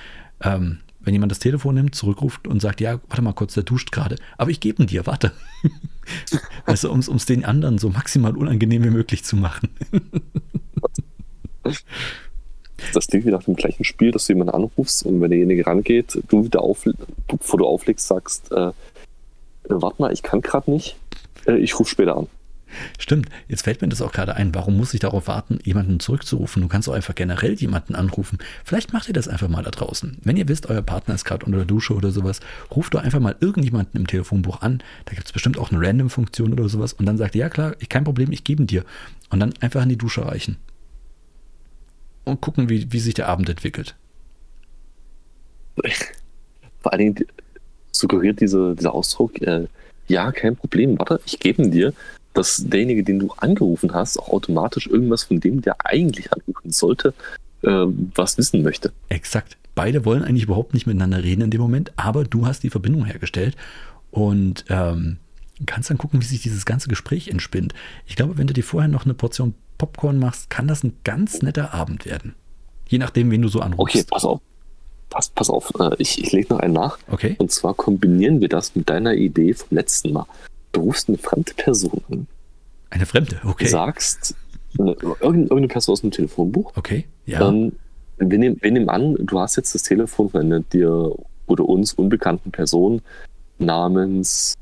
[0.41, 3.91] Ähm, wenn jemand das Telefon nimmt, zurückruft und sagt, ja, warte mal kurz, der duscht
[3.91, 5.31] gerade, aber ich gebe ihn dir, warte.
[6.83, 9.69] du, um es den anderen so maximal unangenehm wie möglich zu machen.
[12.93, 16.19] das klingt wie nach dem gleichen Spiel, dass du jemanden anrufst und wenn derjenige rangeht,
[16.27, 16.85] du wieder auf,
[17.27, 18.71] bevor du auflegst, sagst, äh,
[19.69, 20.97] warte mal, ich kann gerade nicht,
[21.45, 22.27] äh, ich rufe später an.
[22.99, 24.53] Stimmt, jetzt fällt mir das auch gerade ein.
[24.53, 26.61] Warum muss ich darauf warten, jemanden zurückzurufen?
[26.61, 28.37] Du kannst auch einfach generell jemanden anrufen.
[28.63, 30.17] Vielleicht macht ihr das einfach mal da draußen.
[30.23, 32.39] Wenn ihr wisst, euer Partner ist gerade unter der Dusche oder sowas,
[32.75, 34.83] ruft doch einfach mal irgendjemanden im Telefonbuch an.
[35.05, 36.93] Da gibt es bestimmt auch eine Random-Funktion oder sowas.
[36.93, 38.83] Und dann sagt ihr, ja klar, kein Problem, ich gebe ihn dir.
[39.29, 40.57] Und dann einfach in die Dusche reichen.
[42.25, 43.95] Und gucken, wie, wie sich der Abend entwickelt.
[46.81, 47.27] Vor allen Dingen
[47.91, 49.67] suggeriert diese, dieser Ausdruck, äh,
[50.07, 51.93] ja, kein Problem, warte, ich gebe ihn dir
[52.37, 57.13] dass derjenige, den du angerufen hast, auch automatisch irgendwas von dem, der eigentlich anrufen sollte,
[57.63, 58.91] äh, was wissen möchte.
[59.09, 59.57] Exakt.
[59.75, 63.05] Beide wollen eigentlich überhaupt nicht miteinander reden in dem Moment, aber du hast die Verbindung
[63.05, 63.55] hergestellt
[64.11, 65.17] und ähm,
[65.65, 67.73] kannst dann gucken, wie sich dieses ganze Gespräch entspinnt.
[68.05, 71.41] Ich glaube, wenn du dir vorher noch eine Portion Popcorn machst, kann das ein ganz
[71.41, 72.33] netter Abend werden.
[72.87, 73.95] Je nachdem, wen du so anrufst.
[73.95, 74.41] Okay, pass auf.
[75.09, 76.97] Pass, pass auf, äh, ich, ich lege noch einen nach.
[77.07, 77.35] Okay.
[77.37, 80.25] Und zwar kombinieren wir das mit deiner Idee vom letzten Mal
[80.71, 82.27] du rufst eine fremde Person an.
[82.89, 83.67] Eine fremde, okay.
[83.67, 84.35] Sagst,
[84.79, 86.75] eine, irgendeine Person aus dem Telefonbuch.
[86.75, 87.47] Okay, ja.
[87.47, 87.73] Ähm,
[88.17, 91.93] wir, nehmen, wir nehmen an, du hast jetzt das Telefon von einer dir oder uns
[91.93, 93.01] unbekannten Person
[93.59, 94.53] namens.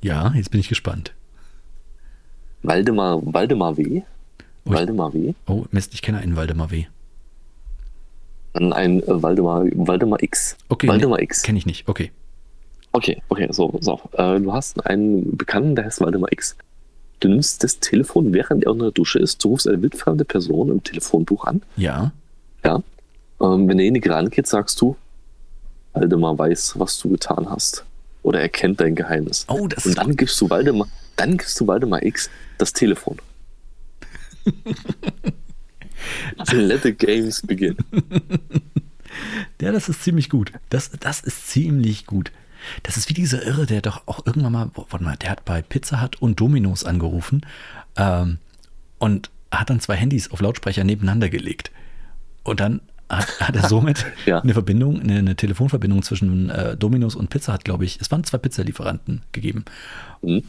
[0.00, 1.14] Ja, jetzt bin ich gespannt.
[2.62, 4.02] Waldemar, Waldemar W.
[4.64, 5.34] Oh, Waldemar W.
[5.46, 6.86] Oh, Mist, ich kenne einen Waldemar W.
[8.54, 10.56] Ein äh, Waldemar, Waldemar X.
[10.68, 11.42] Okay, Waldemar nee, X.
[11.42, 12.12] Kenne ich nicht, okay.
[12.92, 14.00] Okay, okay, so, so.
[14.12, 16.56] Äh, du hast einen Bekannten, der heißt Waldemar X.
[17.20, 20.70] Du nimmst das Telefon, während er unter der Dusche ist, du rufst eine wildfremde Person
[20.70, 21.62] im Telefonbuch an.
[21.76, 22.12] Ja.
[22.64, 22.82] Ja.
[23.40, 24.96] Ähm, wenn derjenige rangeht, sagst du,
[25.94, 27.84] Waldemar weiß, was du getan hast.
[28.22, 29.46] Oder er kennt dein Geheimnis.
[29.48, 33.18] Oh, das Und dann gibst du Waldemar, dann gibst du Waldemar X das Telefon.
[36.52, 37.76] Let the games begin.
[39.60, 40.52] Ja, das ist ziemlich gut.
[40.70, 42.32] Das, das ist ziemlich gut.
[42.82, 45.62] Das ist wie dieser Irre, der doch auch irgendwann mal, warte mal, der hat bei
[45.62, 47.46] Pizza Hut und Dominos angerufen
[47.96, 48.38] ähm,
[48.98, 51.70] und hat dann zwei Handys auf Lautsprecher nebeneinander gelegt.
[52.42, 54.40] Und dann hat, hat er somit ja.
[54.40, 58.00] eine Verbindung, eine, eine Telefonverbindung zwischen äh, Dominos und Pizza Hut, glaube ich.
[58.00, 59.64] Es waren zwei Pizzalieferanten gegeben.
[60.22, 60.44] Mhm.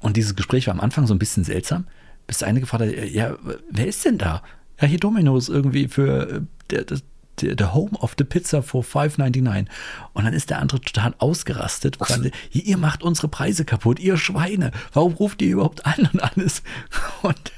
[0.00, 1.86] Und dieses Gespräch war am Anfang so ein bisschen seltsam,
[2.26, 3.36] bis der eine gefragt hat, ja,
[3.70, 4.42] wer ist denn da?
[4.80, 7.02] Ja, hier Domino's irgendwie für äh, der, das,
[7.40, 9.66] the home of the pizza for 5,99.
[10.12, 11.96] Und dann ist der andere total ausgerastet.
[11.96, 14.70] Fand, ihr macht unsere Preise kaputt, ihr Schweine.
[14.92, 16.62] Warum ruft ihr überhaupt an und alles?
[17.22, 17.52] Und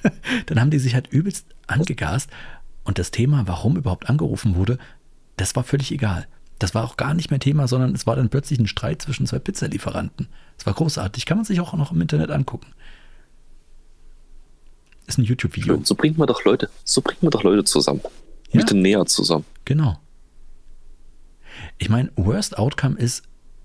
[0.46, 2.30] dann haben die sich halt übelst angegast.
[2.84, 4.78] Und das Thema, warum überhaupt angerufen wurde,
[5.36, 6.26] das war völlig egal.
[6.58, 9.26] Das war auch gar nicht mehr Thema, sondern es war dann plötzlich ein Streit zwischen
[9.26, 10.28] zwei Pizzalieferanten.
[10.56, 11.26] Es war großartig.
[11.26, 12.72] Kann man sich auch noch im Internet angucken.
[15.06, 15.80] Ist ein YouTube-Video.
[15.84, 18.00] So bringt man doch Leute, so bringt man doch Leute zusammen.
[18.52, 18.60] Ja.
[18.60, 19.44] Bitte näher zusammen.
[19.64, 19.98] Genau.
[21.78, 23.24] Ich meine, Worst Outcome ist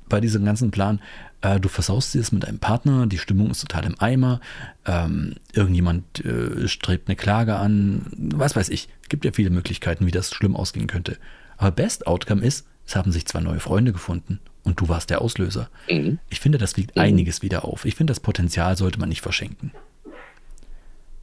[0.10, 1.00] bei diesem ganzen Plan,
[1.41, 4.41] äh, du versaust es mit deinem Partner, die Stimmung ist total im Eimer,
[4.86, 8.89] ähm, irgendjemand äh, strebt eine Klage an, was weiß ich.
[9.10, 11.17] Gibt ja viele Möglichkeiten, wie das schlimm ausgehen könnte.
[11.58, 15.22] Aber Best Outcome ist, es haben sich zwei neue Freunde gefunden und du warst der
[15.22, 15.70] Auslöser.
[15.89, 16.20] Mhm.
[16.30, 17.02] Ich finde, das wiegt mhm.
[17.02, 17.86] einiges wieder auf.
[17.86, 19.72] Ich finde, das Potenzial sollte man nicht verschenken.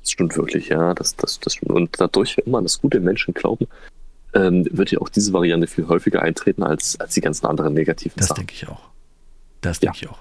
[0.01, 0.95] Das stimmt wirklich, ja.
[0.95, 1.73] Das, das, das stimmt.
[1.73, 3.67] Und dadurch, wenn man das gute Menschen glauben,
[4.35, 8.15] ähm, wird ja auch diese Variante viel häufiger eintreten als, als die ganzen anderen negativen
[8.17, 8.47] das Sachen.
[8.47, 8.83] Das denke ich auch.
[9.61, 10.03] Das denke ja.
[10.03, 10.19] ich auch.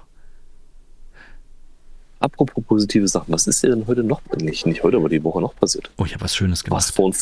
[2.20, 5.40] Apropos positive Sachen, was ist dir denn heute noch, nicht, nicht heute, aber die Woche
[5.40, 5.90] noch passiert?
[5.98, 6.82] Oh, ich habe was Schönes gemacht.
[6.82, 7.14] Was von.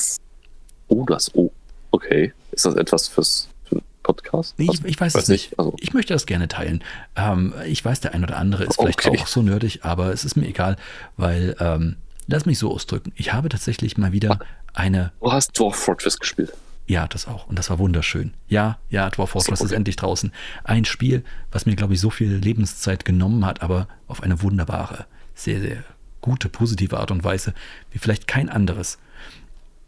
[0.89, 1.35] Oh, das.
[1.35, 1.51] Oh,
[1.91, 2.33] okay.
[2.53, 4.55] Ist das etwas fürs, für Podcast?
[4.57, 5.51] Nee, ich, ich, weiß, weiß es nicht.
[5.51, 5.59] nicht.
[5.59, 5.75] Also.
[5.81, 6.83] Ich möchte das gerne teilen.
[7.15, 9.19] Ähm, ich weiß, der ein oder andere ist vielleicht okay.
[9.21, 10.77] auch so nerdig, aber es ist mir egal,
[11.19, 13.13] weil ähm, lass mich so ausdrücken.
[13.17, 14.39] Ich habe tatsächlich mal wieder
[14.73, 15.13] eine.
[15.21, 16.53] Du hast Dwarf Fortress gespielt.
[16.87, 17.49] Ja, das auch.
[17.49, 18.33] Und das war wunderschön.
[18.49, 19.67] Ja, ja, Dwarf Fortress okay.
[19.67, 20.33] ist endlich draußen.
[20.63, 25.07] Ein Spiel, was mir, glaube ich, so viel Lebenszeit genommen hat, aber auf eine wunderbare,
[25.35, 25.83] sehr, sehr
[26.21, 27.55] gute, positive Art und Weise,
[27.91, 28.99] wie vielleicht kein anderes.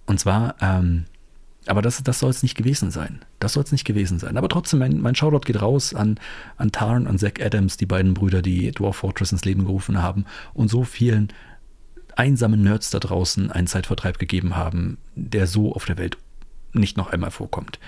[0.07, 1.05] Und zwar, ähm,
[1.66, 3.20] aber das, das soll es nicht gewesen sein.
[3.38, 4.37] Das soll es nicht gewesen sein.
[4.37, 6.18] Aber trotzdem, mein, mein Shoutout geht raus an,
[6.57, 10.24] an Tarn und Zack Adams, die beiden Brüder, die Dwarf Fortress ins Leben gerufen haben
[10.55, 11.33] und so vielen
[12.18, 16.18] einsamen Nerds da draußen einen Zeitvertreib gegeben haben, der so auf der Welt
[16.72, 17.78] nicht noch einmal vorkommt.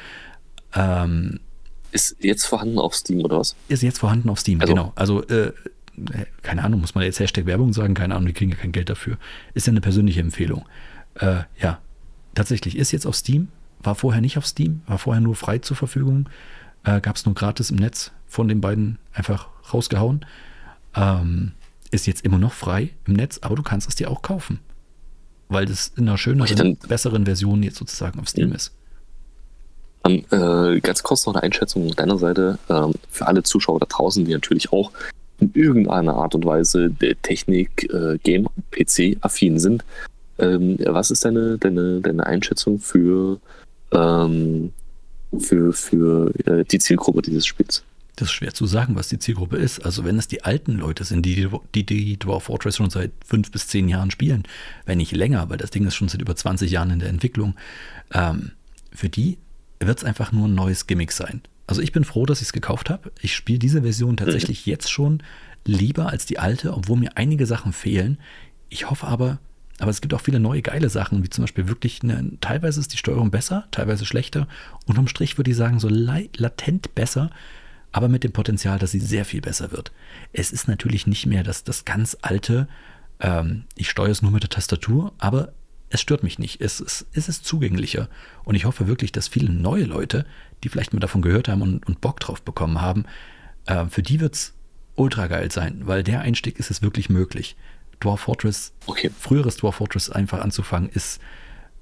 [0.74, 1.40] Ähm,
[1.90, 3.56] ist jetzt vorhanden auf Steam oder was?
[3.68, 4.92] Ist jetzt vorhanden auf Steam, also, genau.
[4.94, 5.52] Also, äh,
[6.42, 7.94] keine Ahnung, muss man jetzt Hashtag Werbung sagen?
[7.94, 9.18] Keine Ahnung, die kriegen ja kein Geld dafür.
[9.54, 10.64] Ist ja eine persönliche Empfehlung.
[11.16, 11.80] Äh, ja,
[12.34, 13.48] tatsächlich, ist jetzt auf Steam,
[13.80, 16.28] war vorher nicht auf Steam, war vorher nur frei zur Verfügung.
[16.84, 20.24] Äh, Gab es nur gratis im Netz von den beiden einfach rausgehauen.
[20.94, 21.52] Ähm,
[21.90, 24.60] ist jetzt immer noch frei im Netz, aber du kannst es dir auch kaufen.
[25.48, 28.72] Weil das in einer schöneren, besseren Version jetzt sozusagen auf Steam ist.
[30.02, 34.24] Um, äh, ganz kurz noch eine Einschätzung deiner Seite ähm, für alle Zuschauer da draußen,
[34.24, 34.92] die natürlich auch
[35.40, 39.84] in irgendeiner Art und Weise der Technik, äh, Game, PC-affin sind.
[40.38, 43.40] Ähm, was ist deine, deine, deine Einschätzung für,
[43.92, 44.72] ähm,
[45.38, 47.82] für, für äh, die Zielgruppe dieses Spiels?
[48.20, 49.80] Das ist schwer zu sagen, was die Zielgruppe ist.
[49.80, 53.50] Also wenn es die alten Leute sind, die die, die Dwarf Fortress schon seit fünf
[53.50, 54.42] bis zehn Jahren spielen,
[54.84, 57.54] wenn nicht länger, weil das Ding ist schon seit über 20 Jahren in der Entwicklung,
[58.12, 58.52] ähm,
[58.92, 59.38] für die
[59.78, 61.40] wird es einfach nur ein neues Gimmick sein.
[61.66, 63.10] Also ich bin froh, dass ich es gekauft habe.
[63.22, 64.70] Ich spiele diese Version tatsächlich mhm.
[64.70, 65.22] jetzt schon
[65.64, 68.18] lieber als die alte, obwohl mir einige Sachen fehlen.
[68.68, 69.38] Ich hoffe aber,
[69.78, 72.92] aber es gibt auch viele neue geile Sachen, wie zum Beispiel wirklich, eine, teilweise ist
[72.92, 74.46] die Steuerung besser, teilweise schlechter.
[74.84, 77.30] Unterm Strich würde ich sagen, so latent besser
[77.92, 79.92] aber mit dem Potenzial, dass sie sehr viel besser wird.
[80.32, 82.68] Es ist natürlich nicht mehr das, das ganz alte,
[83.20, 85.52] ähm, ich steuere es nur mit der Tastatur, aber
[85.90, 86.60] es stört mich nicht.
[86.60, 88.08] Es, es, es ist zugänglicher.
[88.44, 90.24] Und ich hoffe wirklich, dass viele neue Leute,
[90.62, 93.04] die vielleicht mal davon gehört haben und, und Bock drauf bekommen haben,
[93.66, 94.54] äh, für die wird es
[94.94, 97.56] ultra geil sein, weil der Einstieg ist es wirklich möglich.
[97.98, 99.10] Dwarf Fortress, okay.
[99.18, 101.20] früheres Dwarf Fortress einfach anzufangen, ist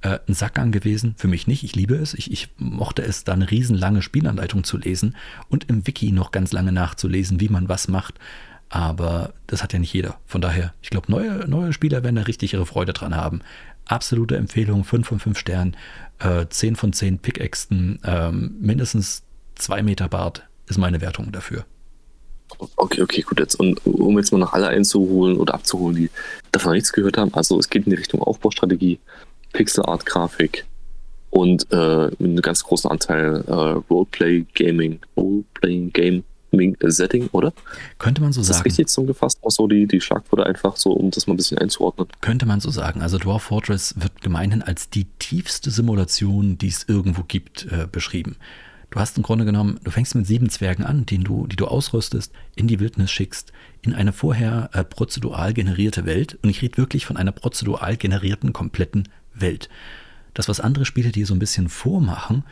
[0.02, 1.14] äh, ein Sackgang gewesen.
[1.16, 1.64] Für mich nicht.
[1.64, 2.14] Ich liebe es.
[2.14, 5.16] Ich, ich mochte es, da eine riesenlange Spielanleitung zu lesen
[5.48, 8.14] und im Wiki noch ganz lange nachzulesen, wie man was macht.
[8.68, 10.18] Aber das hat ja nicht jeder.
[10.26, 13.40] Von daher, ich glaube, neue, neue Spieler werden da richtig ihre Freude dran haben.
[13.86, 15.76] Absolute Empfehlung, 5 von 5 Sternen,
[16.18, 19.22] äh, 10 von 10 Pickaxen, ähm, mindestens
[19.54, 21.64] 2 Meter Bart ist meine Wertung dafür.
[22.76, 23.40] Okay, okay, gut.
[23.40, 26.10] Jetzt, und um jetzt mal noch alle einzuholen oder abzuholen, die
[26.52, 28.98] davon nichts gehört haben, also es geht in die Richtung Aufbaustrategie.
[29.52, 30.64] Pixel-Art-Grafik
[31.30, 36.24] und äh, mit einem ganz großen Anteil äh, Roleplay-Gaming, Roleplaying-Gaming.
[36.80, 37.52] Setting, oder?
[37.98, 38.60] Könnte man so ist sagen.
[38.60, 41.58] Das richtig zusammengefasst, auch so die, die Schlagworte einfach so, um das mal ein bisschen
[41.58, 42.08] einzuordnen.
[42.22, 43.02] Könnte man so sagen.
[43.02, 48.36] Also Dwarf Fortress wird gemeinhin als die tiefste Simulation, die es irgendwo gibt, äh, beschrieben.
[48.90, 51.66] Du hast im Grunde genommen, du fängst mit sieben Zwergen an, den du, die du
[51.66, 56.38] ausrüstest, in die Wildnis schickst, in eine vorher äh, prozedural generierte Welt.
[56.42, 59.08] Und ich rede wirklich von einer prozedural generierten kompletten
[59.40, 59.68] Welt.
[60.34, 62.44] Das, was andere Spiele dir so ein bisschen vormachen,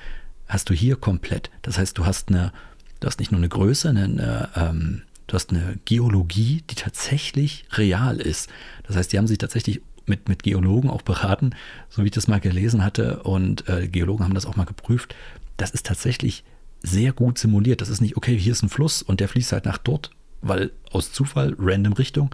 [0.49, 1.51] hast du hier komplett.
[1.63, 2.53] Das heißt, du hast eine,
[3.01, 7.65] du hast nicht nur eine Größe, eine, eine ähm, du hast eine Geologie, die tatsächlich
[7.73, 8.49] real ist.
[8.87, 11.51] Das heißt, die haben sich tatsächlich mit, mit Geologen auch beraten,
[11.89, 13.23] so wie ich das mal gelesen hatte.
[13.25, 15.15] Und äh, Geologen haben das auch mal geprüft.
[15.57, 16.45] Das ist tatsächlich
[16.83, 17.81] sehr gut simuliert.
[17.81, 20.11] Das ist nicht, okay, hier ist ein Fluss und der fließt halt nach dort,
[20.43, 22.31] weil aus Zufall, random Richtung.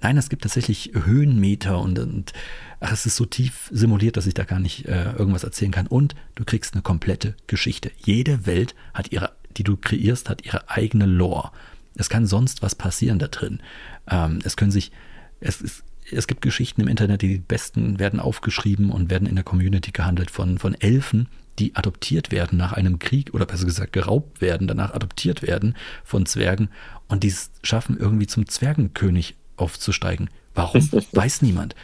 [0.00, 2.32] Nein, es gibt tatsächlich Höhenmeter und, und
[2.80, 5.88] ach, es ist so tief simuliert, dass ich da gar nicht äh, irgendwas erzählen kann.
[5.88, 7.90] Und du kriegst eine komplette Geschichte.
[8.04, 11.50] Jede Welt hat ihre, die du kreierst, hat ihre eigene Lore.
[11.96, 13.60] Es kann sonst was passieren da drin.
[14.08, 14.92] Ähm, es können sich,
[15.40, 15.82] es, ist,
[16.12, 19.90] es gibt Geschichten im Internet, die, die besten werden aufgeschrieben und werden in der Community
[19.90, 24.68] gehandelt von, von Elfen, die adoptiert werden nach einem Krieg oder besser gesagt geraubt werden,
[24.68, 26.68] danach adoptiert werden von Zwergen
[27.08, 30.30] und die es schaffen, irgendwie zum Zwergenkönig aufzusteigen.
[30.54, 30.88] Warum?
[31.12, 31.74] Weiß niemand.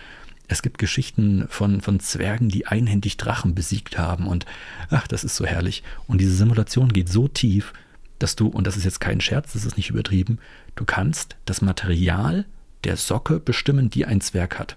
[0.46, 4.44] Es gibt Geschichten von, von Zwergen, die einhändig Drachen besiegt haben und
[4.90, 5.82] ach, das ist so herrlich.
[6.06, 7.72] Und diese Simulation geht so tief,
[8.18, 10.38] dass du, und das ist jetzt kein Scherz, das ist nicht übertrieben,
[10.76, 12.44] du kannst das Material
[12.84, 14.76] der Socke bestimmen, die ein Zwerg hat.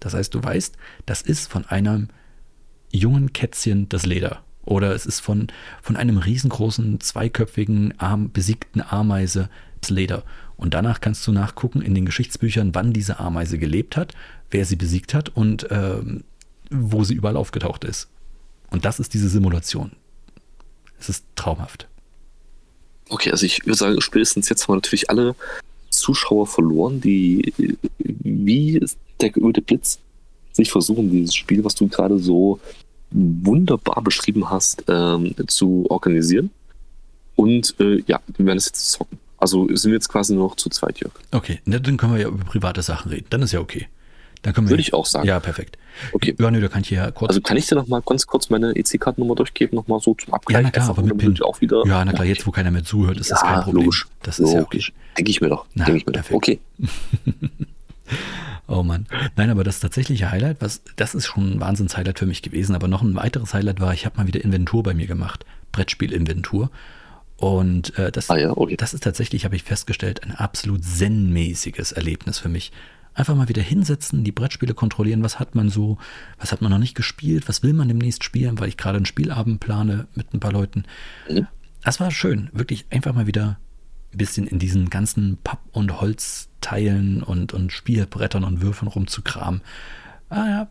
[0.00, 0.76] Das heißt, du weißt,
[1.06, 2.08] das ist von einem
[2.90, 4.42] jungen Kätzchen das Leder.
[4.64, 5.48] Oder es ist von,
[5.82, 9.48] von einem riesengroßen, zweiköpfigen, arm, besiegten Ameise
[9.80, 10.24] das Leder.
[10.56, 14.14] Und danach kannst du nachgucken in den Geschichtsbüchern, wann diese Ameise gelebt hat,
[14.50, 16.24] wer sie besiegt hat und ähm,
[16.70, 18.08] wo sie überall aufgetaucht ist.
[18.70, 19.92] Und das ist diese Simulation.
[20.98, 21.88] Es ist traumhaft.
[23.08, 25.34] Okay, also ich würde sagen, spätestens jetzt haben wir natürlich alle
[25.90, 27.52] Zuschauer verloren, die
[27.98, 28.84] wie
[29.20, 29.98] der geölte Blitz
[30.52, 32.60] sich versuchen, dieses Spiel, was du gerade so
[33.10, 36.50] wunderbar beschrieben hast, ähm, zu organisieren.
[37.36, 39.18] Und äh, ja, wir werden es jetzt zocken.
[39.44, 41.12] Also sind wir jetzt quasi nur noch zu zweit, Jörg.
[41.32, 43.26] Okay, dann können wir ja über private Sachen reden.
[43.28, 43.88] Dann ist ja okay.
[44.40, 45.26] Dann können wir, Würde ich auch sagen.
[45.26, 45.76] Ja, perfekt.
[46.12, 46.34] Okay.
[46.38, 47.28] Ja, nö, da kann ich hier kurz.
[47.28, 50.32] Also kann ich dir noch mal ganz kurz meine EC-Kartennummer durchgeben, noch mal so zum
[50.32, 50.56] Abgleich?
[50.56, 51.38] ja, na klar, aber mit PIN.
[51.42, 51.82] auch wieder.
[51.86, 53.84] Ja, na klar, jetzt wo keiner mehr zuhört, ist das Ja, kein Problem.
[53.84, 54.06] logisch.
[54.22, 54.76] Das ist ja okay.
[54.78, 54.92] Logisch.
[55.18, 55.66] Denke ich mir doch.
[55.74, 56.22] Na, Denke ich mir doch.
[56.22, 56.34] perfekt.
[56.34, 56.60] Okay.
[58.66, 59.06] Oh Mann.
[59.36, 62.74] Nein, aber das tatsächliche Highlight, was, das ist schon ein Wahnsinns-Highlight für mich gewesen.
[62.74, 65.44] Aber noch ein weiteres Highlight war, ich habe mal wieder Inventur bei mir gemacht.
[65.72, 66.70] Brettspiel-Inventur.
[67.36, 68.76] Und äh, das, Ah ja, okay.
[68.76, 72.72] das ist tatsächlich, habe ich festgestellt, ein absolut zen-mäßiges Erlebnis für mich.
[73.12, 75.98] Einfach mal wieder hinsetzen, die Brettspiele kontrollieren, was hat man so,
[76.38, 79.06] was hat man noch nicht gespielt, was will man demnächst spielen, weil ich gerade einen
[79.06, 80.84] Spielabend plane mit ein paar Leuten.
[81.28, 81.46] Mhm.
[81.84, 83.58] Das war schön, wirklich einfach mal wieder
[84.12, 89.60] ein bisschen in diesen ganzen Papp- und Holzteilen und, und Spielbrettern und Würfeln rumzukramen.
[90.28, 90.68] Ah ja,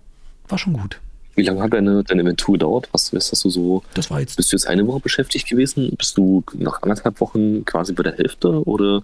[0.47, 0.99] war schon gut.
[1.35, 2.89] Wie lange hat deine, deine Inventur gedauert?
[2.91, 3.83] Was, hast du so?
[3.95, 5.93] Das war jetzt Bist du jetzt eine Woche beschäftigt gewesen?
[5.97, 8.63] Bist du nach anderthalb Wochen quasi bei der Hälfte?
[8.67, 9.03] Oder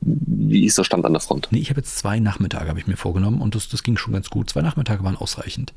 [0.00, 1.48] wie ist der Stand an der Front?
[1.50, 4.12] Nee, ich habe jetzt zwei Nachmittage, habe ich mir vorgenommen und das, das ging schon
[4.12, 4.50] ganz gut.
[4.50, 5.72] Zwei Nachmittage waren ausreichend.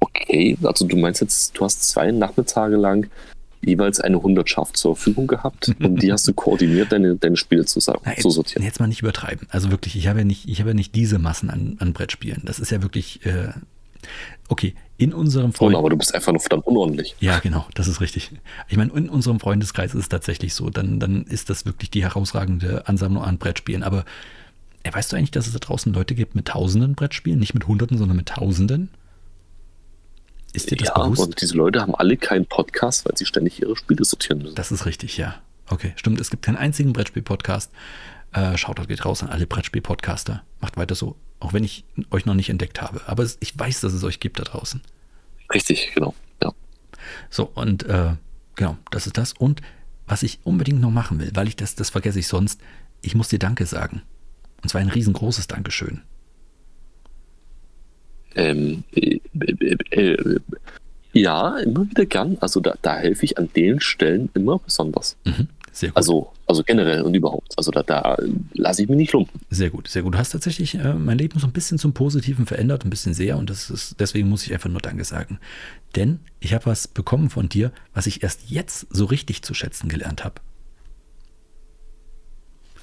[0.00, 3.08] Okay, also du meinst jetzt, du hast zwei Nachmittage lang
[3.60, 7.80] jeweils eine Hundertschaft zur Verfügung gehabt und die hast du koordiniert, deine, deine Spiele zu,
[7.86, 8.62] Na, zu jetzt, sortieren.
[8.62, 9.48] jetzt mal nicht übertreiben.
[9.50, 12.42] Also wirklich, ich habe ja nicht, ich habe ja nicht diese Massen an, an Brettspielen.
[12.44, 13.48] Das ist ja wirklich, äh,
[14.48, 15.76] okay, in unserem Oh, Freund.
[15.76, 17.14] aber du bist einfach nur verdammt unordentlich.
[17.20, 18.32] Ja, genau, das ist richtig.
[18.68, 20.70] Ich meine, in unserem Freundeskreis ist es tatsächlich so.
[20.70, 23.82] Dann, dann ist das wirklich die herausragende Ansammlung an Brettspielen.
[23.84, 24.04] Aber
[24.82, 27.38] äh, weißt du eigentlich, dass es da draußen Leute gibt mit tausenden Brettspielen?
[27.38, 28.88] Nicht mit hunderten, sondern mit tausenden?
[30.52, 31.20] Ist dir das Ja, bewusst?
[31.22, 34.54] und diese Leute haben alle keinen Podcast, weil sie ständig ihre Spiele sortieren müssen.
[34.54, 35.34] Das ist richtig, ja.
[35.68, 36.18] Okay, stimmt.
[36.20, 37.70] Es gibt keinen einzigen Brettspiel-Podcast.
[38.32, 40.42] Äh, Shoutout geht raus an alle Brettspiel-Podcaster.
[40.60, 41.16] Macht weiter so.
[41.40, 43.00] Auch wenn ich euch noch nicht entdeckt habe.
[43.06, 44.82] Aber es, ich weiß, dass es euch gibt da draußen.
[45.52, 46.14] Richtig, genau.
[46.42, 46.52] Ja.
[47.30, 48.14] So, und äh,
[48.56, 49.32] genau, das ist das.
[49.32, 49.62] Und
[50.06, 52.60] was ich unbedingt noch machen will, weil ich das, das vergesse ich sonst,
[53.02, 54.02] ich muss dir Danke sagen.
[54.62, 56.02] Und zwar ein riesengroßes Dankeschön.
[58.34, 60.40] Ähm, äh, äh, äh,
[61.12, 62.36] ja, immer wieder gern.
[62.40, 65.16] Also da, da helfe ich an den Stellen immer besonders.
[65.24, 65.96] Mhm, sehr gut.
[65.96, 67.54] Also, also generell und überhaupt.
[67.56, 68.16] Also da, da
[68.52, 69.40] lasse ich mich nicht lumpen.
[69.48, 70.14] Sehr gut, sehr gut.
[70.14, 73.38] Du hast tatsächlich äh, mein Leben so ein bisschen zum Positiven verändert, ein bisschen sehr.
[73.38, 75.38] Und das ist, deswegen muss ich einfach nur Danke sagen.
[75.94, 79.88] Denn ich habe was bekommen von dir, was ich erst jetzt so richtig zu schätzen
[79.88, 80.40] gelernt habe.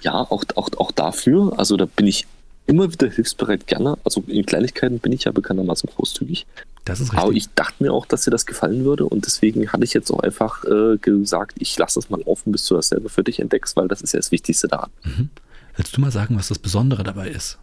[0.02, 1.54] Ja, auch, auch, auch dafür.
[1.58, 2.28] Also da bin ich
[2.68, 3.98] immer wieder hilfsbereit gerne.
[4.04, 6.46] Also in Kleinigkeiten bin ich ja bekanntermaßen großzügig.
[6.84, 7.20] Das ist richtig.
[7.20, 10.12] Aber ich dachte mir auch, dass dir das gefallen würde und deswegen hatte ich jetzt
[10.12, 13.40] auch einfach äh, gesagt, ich lasse das mal offen, bis du das selber für dich
[13.40, 14.92] entdeckst, weil das ist ja das Wichtigste daran.
[15.04, 15.30] Mhm.
[15.76, 17.58] Willst du mal sagen, was das Besondere dabei ist?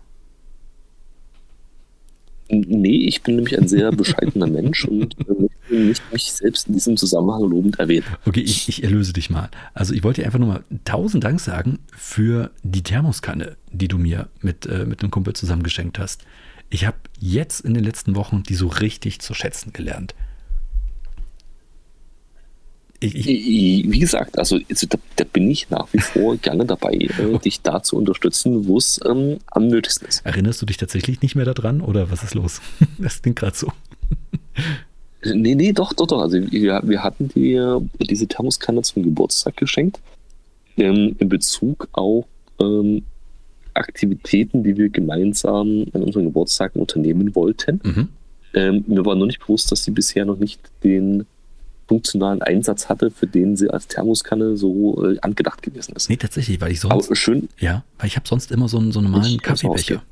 [2.48, 6.96] Nee, ich bin nämlich ein sehr bescheidener Mensch und äh, nicht mich selbst in diesem
[6.96, 8.06] Zusammenhang lobend erwähnen.
[8.26, 9.50] Okay, ich, ich erlöse dich mal.
[9.74, 13.98] Also ich wollte dir einfach nur mal tausend Dank sagen für die Thermoskanne, die du
[13.98, 16.24] mir mit, äh, mit einem Kumpel zusammen geschenkt hast.
[16.70, 20.14] Ich habe jetzt in den letzten Wochen die so richtig zu schätzen gelernt.
[23.02, 26.92] ich, ich, wie gesagt, also, also da, da, bin ich nach wie vor gerne dabei,
[26.94, 30.24] äh, dich da zu unterstützen, wo es ähm, am nötigsten ist.
[30.24, 32.60] Erinnerst du dich tatsächlich nicht mehr daran oder was ist los?
[32.98, 33.72] Das klingt gerade so.
[35.24, 36.20] Nee, nee, doch, doch, doch.
[36.20, 40.00] Also wir, wir hatten dir diese Thermoskanne zum Geburtstag geschenkt.
[40.76, 42.24] Ähm, in Bezug auf
[42.58, 43.04] ähm,
[43.74, 47.80] Aktivitäten, die wir gemeinsam an unseren Geburtstagen unternehmen wollten.
[47.84, 48.08] Mhm.
[48.54, 51.26] Ähm, mir war noch nicht bewusst, dass sie bisher noch nicht den
[51.88, 56.08] funktionalen Einsatz hatte, für den sie als Thermoskanne so äh, angedacht gewesen ist.
[56.08, 57.06] Nee, tatsächlich, weil ich sonst.
[57.06, 57.48] Aber schön.
[57.58, 60.02] Ja, weil ich habe sonst immer so einen, so einen normalen Kaffeebecher.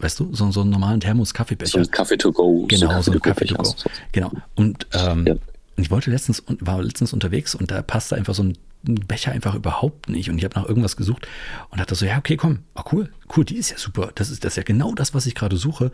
[0.00, 1.70] Weißt du, so, so einen normalen Thermos-Kaffeebecher.
[1.70, 2.66] So ein Kaffee to go.
[2.66, 3.74] Genau, so ein Kaffee to go.
[4.12, 4.32] Genau.
[4.54, 5.34] Und ähm, ja.
[5.76, 10.08] ich wollte letztens, war letztens unterwegs und da passte einfach so ein Becher einfach überhaupt
[10.08, 10.30] nicht.
[10.30, 11.28] Und ich habe nach irgendwas gesucht
[11.68, 14.10] und dachte so, ja, okay, komm, oh, cool, cool, die ist ja super.
[14.14, 15.92] Das ist, das ist ja genau das, was ich gerade suche.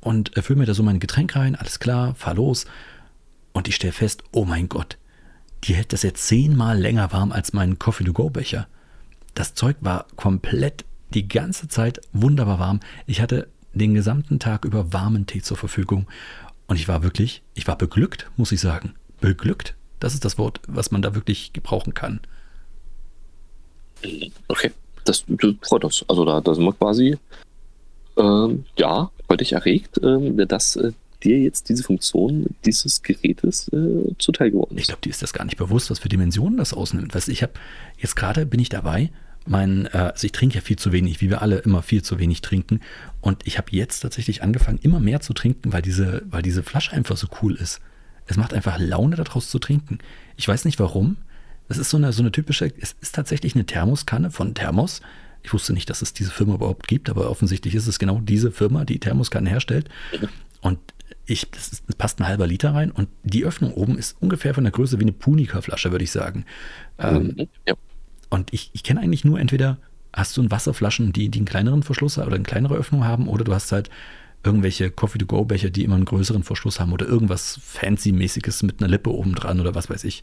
[0.00, 2.66] Und äh, fülle mir da so mein Getränk rein, alles klar, fahr los.
[3.52, 4.98] Und ich stelle fest, oh mein Gott,
[5.64, 8.68] die hält das jetzt zehnmal länger warm als mein Coffee-to-go-Becher.
[9.34, 12.80] Das Zeug war komplett die ganze Zeit wunderbar warm.
[13.06, 16.06] Ich hatte den gesamten Tag über warmen Tee zur Verfügung.
[16.66, 18.94] Und ich war wirklich, ich war beglückt, muss ich sagen.
[19.20, 19.74] Beglückt.
[20.00, 22.20] Das ist das Wort, was man da wirklich gebrauchen kann.
[24.48, 24.72] Okay,
[25.04, 26.04] das, das freut uns.
[26.08, 27.16] Also da, da sind wir quasi,
[28.16, 30.92] ähm, ja, ich erregt, ähm, dass äh,
[31.22, 34.82] dir jetzt diese Funktion dieses Gerätes äh, zuteil geworden ist.
[34.82, 37.14] Ich glaube, die ist das gar nicht bewusst, was für Dimensionen das ausnimmt.
[37.14, 37.52] Weißt, ich habe
[37.98, 39.10] jetzt gerade bin ich dabei,
[39.46, 42.18] mein, äh, also ich trinke ja viel zu wenig, wie wir alle immer viel zu
[42.18, 42.80] wenig trinken.
[43.20, 46.92] Und ich habe jetzt tatsächlich angefangen, immer mehr zu trinken, weil diese, weil diese Flasche
[46.92, 47.80] einfach so cool ist.
[48.26, 49.98] Es macht einfach Laune, daraus zu trinken.
[50.36, 51.16] Ich weiß nicht warum.
[51.68, 55.00] Das ist so eine, so eine typische, es ist tatsächlich eine Thermoskanne von Thermos.
[55.42, 58.50] Ich wusste nicht, dass es diese Firma überhaupt gibt, aber offensichtlich ist es genau diese
[58.50, 59.88] Firma, die Thermoskannen herstellt.
[60.60, 60.78] Und
[61.26, 64.54] ich, das, ist, das, passt ein halber Liter rein und die Öffnung oben ist ungefähr
[64.54, 66.44] von der Größe wie eine Punika-Flasche, würde ich sagen.
[66.98, 67.74] Ähm, ja.
[68.28, 69.78] Und ich, ich kenne eigentlich nur entweder
[70.12, 73.44] hast du ein Wasserflaschen, die, die einen kleineren Verschluss oder eine kleinere Öffnung haben, oder
[73.44, 73.90] du hast halt
[74.42, 79.34] irgendwelche Coffee-to-go-Becher, die immer einen größeren Verschluss haben oder irgendwas Fancy-mäßiges mit einer Lippe oben
[79.34, 80.22] dran oder was weiß ich.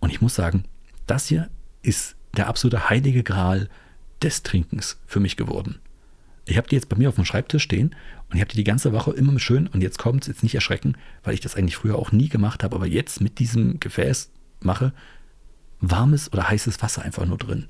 [0.00, 0.64] Und ich muss sagen,
[1.06, 1.50] das hier
[1.82, 3.68] ist der absolute heilige Gral
[4.22, 5.78] des Trinkens für mich geworden.
[6.46, 7.94] Ich habe die jetzt bei mir auf dem Schreibtisch stehen
[8.28, 10.54] und ich habe die die ganze Woche immer schön und jetzt kommt es jetzt nicht
[10.54, 14.30] erschrecken, weil ich das eigentlich früher auch nie gemacht habe, aber jetzt mit diesem Gefäß
[14.60, 14.92] mache,
[15.80, 17.66] warmes oder heißes Wasser einfach nur drin.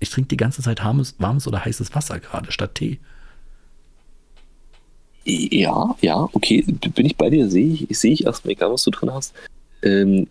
[0.00, 2.98] Ich trinke die ganze Zeit warmes, warmes oder heißes Wasser gerade statt Tee.
[5.24, 8.90] Ja, ja, okay, bin ich bei dir, sehe ich, sehe ich erstmal, egal was du
[8.90, 9.32] drin hast.
[9.82, 10.26] Ähm,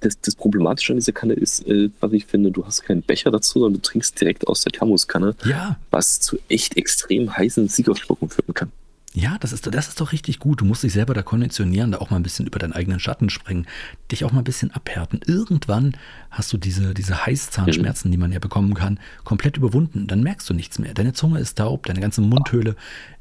[0.00, 3.30] das, das, Problematische an dieser Kanne ist, äh, was ich finde, du hast keinen Becher
[3.30, 5.78] dazu, sondern du trinkst direkt aus der Thermoskanne, ja.
[5.90, 8.72] was zu echt extrem heißen Siegerschlucken führen kann.
[9.16, 10.60] Ja, das ist, das ist doch richtig gut.
[10.60, 13.30] Du musst dich selber da konditionieren, da auch mal ein bisschen über deinen eigenen Schatten
[13.30, 13.66] springen,
[14.10, 15.20] dich auch mal ein bisschen abhärten.
[15.24, 15.96] Irgendwann
[16.32, 20.08] hast du diese, diese Heißzahnschmerzen, die man ja bekommen kann, komplett überwunden.
[20.08, 20.94] Dann merkst du nichts mehr.
[20.94, 22.74] Deine Zunge ist taub, deine ganze Mundhöhle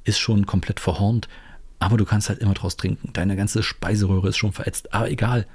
[0.04, 1.30] ist schon komplett verhornt,
[1.78, 3.14] aber du kannst halt immer draus trinken.
[3.14, 4.96] Deine ganze Speiseröhre ist schon verätzt.
[4.96, 5.46] Aber egal,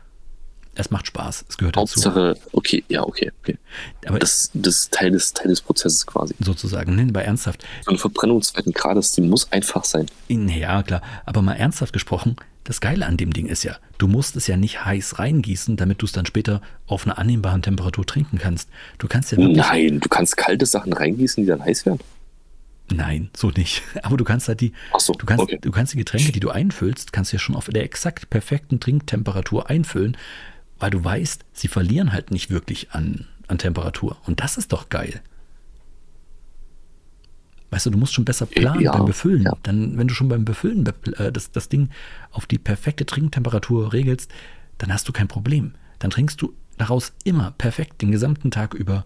[0.78, 2.48] es macht Spaß, es gehört Hauptsache, dazu.
[2.52, 3.58] okay, ja, okay, okay.
[4.06, 6.34] Aber das, das ist Teil des, Teil des Prozesses quasi.
[6.38, 7.64] Sozusagen, nennen wir ernsthaft.
[7.84, 10.06] So eine Verbrennung zweiten Grades, die muss einfach sein.
[10.28, 11.02] Ja, klar.
[11.26, 14.56] Aber mal ernsthaft gesprochen, das Geile an dem Ding ist ja, du musst es ja
[14.56, 18.68] nicht heiß reingießen, damit du es dann später auf einer annehmbaren Temperatur trinken kannst.
[18.98, 19.38] Du kannst ja.
[19.38, 22.00] Nein, du kannst kalte Sachen reingießen, die dann heiß werden.
[22.90, 23.82] Nein, so nicht.
[24.02, 25.58] Aber du kannst halt die, so, du kannst, okay.
[25.60, 29.68] du kannst die Getränke, die du einfüllst, kannst ja schon auf der exakt perfekten Trinktemperatur
[29.68, 30.16] einfüllen
[30.78, 34.16] weil du weißt, sie verlieren halt nicht wirklich an, an Temperatur.
[34.26, 35.20] Und das ist doch geil.
[37.70, 39.42] Weißt du, du musst schon besser planen ja, beim Befüllen.
[39.42, 39.52] Ja.
[39.62, 40.86] Dann, wenn du schon beim Befüllen
[41.16, 41.90] äh, das, das Ding
[42.30, 44.30] auf die perfekte Trinktemperatur regelst,
[44.78, 45.74] dann hast du kein Problem.
[45.98, 49.04] Dann trinkst du daraus immer perfekt den gesamten Tag über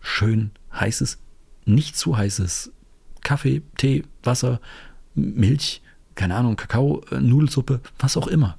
[0.00, 1.18] schön heißes,
[1.64, 2.72] nicht zu heißes
[3.22, 4.60] Kaffee, Tee, Wasser,
[5.14, 5.82] Milch,
[6.14, 8.56] keine Ahnung, Kakao, äh, Nudelsuppe, was auch immer.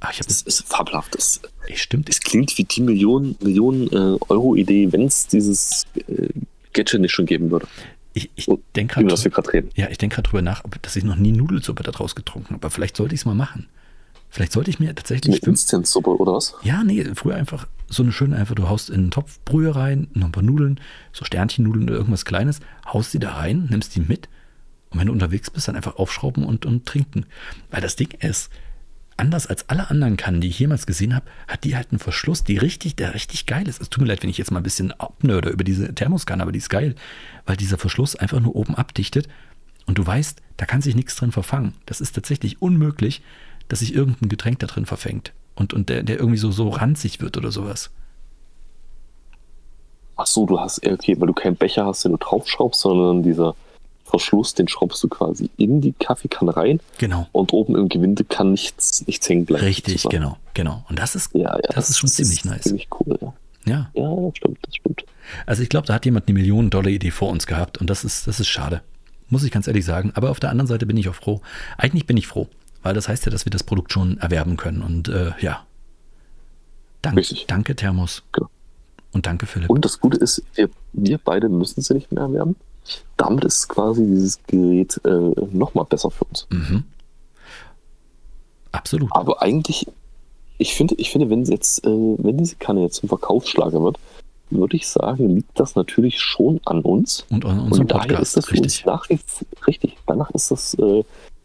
[0.00, 1.14] Ach, das ist fabelhaft.
[1.14, 1.40] Das,
[1.74, 2.08] stimmt.
[2.08, 6.28] Es klingt wie die Millionen, Millionen äh, Euro-Idee, wenn es dieses äh,
[6.72, 7.66] Gadget nicht schon geben würde.
[8.12, 9.52] Ich, ich denke gerade.
[9.52, 9.70] reden.
[9.76, 12.66] Ja, ich denke gerade drüber nach, dass ich noch nie Nudelsuppe daraus getrunken habe.
[12.66, 13.68] Aber vielleicht sollte ich es mal machen.
[14.30, 15.42] Vielleicht sollte ich mir tatsächlich.
[15.42, 16.54] Eine Instant-Suppe oder was?
[16.62, 20.08] Ja, nee, früher einfach so eine schöne, einfach, du haust in einen Topf Brühe rein,
[20.14, 20.80] noch ein paar Nudeln,
[21.12, 24.28] so Sternchennudeln oder irgendwas Kleines, haust die da rein, nimmst die mit
[24.90, 27.26] und wenn du unterwegs bist, dann einfach aufschrauben und, und trinken.
[27.70, 28.50] Weil das Ding ist,
[29.20, 32.42] anders als alle anderen Kannen, die ich jemals gesehen habe, hat die halt einen Verschluss,
[32.42, 33.80] die richtig, der richtig geil ist.
[33.80, 36.52] Es tut mir leid, wenn ich jetzt mal ein bisschen abnörde über diese Thermoskanne, aber
[36.52, 36.94] die ist geil,
[37.46, 39.28] weil dieser Verschluss einfach nur oben abdichtet
[39.86, 41.74] und du weißt, da kann sich nichts drin verfangen.
[41.86, 43.22] Das ist tatsächlich unmöglich,
[43.68, 45.32] dass sich irgendein Getränk da drin verfängt.
[45.54, 47.90] und, und der, der irgendwie so, so ranzig wird oder sowas.
[50.16, 53.54] Ach so, du hast, okay, weil du keinen Becher hast, den du draufschraubst, sondern dieser
[54.10, 56.80] Verschluss, den schraubst du quasi in die Kaffeekanne rein.
[56.98, 57.26] Genau.
[57.32, 59.64] Und oben im Gewinde kann nichts, nichts hängen bleiben.
[59.64, 60.22] Richtig, sozusagen.
[60.22, 60.84] genau, genau.
[60.88, 62.62] Und das ist, ja, ja, das, das ist schon ist ziemlich nice.
[62.62, 63.32] Ziemlich cool, ja.
[63.66, 63.90] Ja.
[63.94, 65.04] Ja, das stimmt, das stimmt.
[65.46, 68.40] Also ich glaube, da hat jemand eine Millionen-Dollar-Idee vor uns gehabt und das ist, das
[68.40, 68.82] ist schade.
[69.28, 70.12] Muss ich ganz ehrlich sagen.
[70.14, 71.40] Aber auf der anderen Seite bin ich auch froh.
[71.78, 72.48] Eigentlich bin ich froh,
[72.82, 74.82] weil das heißt ja, dass wir das Produkt schon erwerben können.
[74.82, 75.64] Und äh, ja.
[77.02, 77.46] Dank, Richtig.
[77.46, 78.24] Danke, Thermos.
[78.32, 78.50] Genau.
[79.12, 79.70] Und danke, Philipp.
[79.70, 82.56] Und das Gute ist, wir, wir beide müssen sie nicht mehr erwerben.
[83.16, 86.46] Damit ist quasi dieses Gerät äh, nochmal besser für uns.
[86.50, 86.84] Mhm.
[88.72, 89.10] Absolut.
[89.12, 89.86] Aber eigentlich,
[90.58, 93.98] ich finde, ich finde, wenn jetzt, äh, wenn diese Kanne jetzt zum Verkaufsschlager wird,
[94.50, 97.24] würde ich sagen, liegt das natürlich schon an uns.
[97.30, 98.86] Und an unserem Und daher Podcast, ist das für richtig.
[98.86, 99.08] uns nach
[99.66, 99.96] richtig.
[100.06, 101.04] Danach ist das, äh,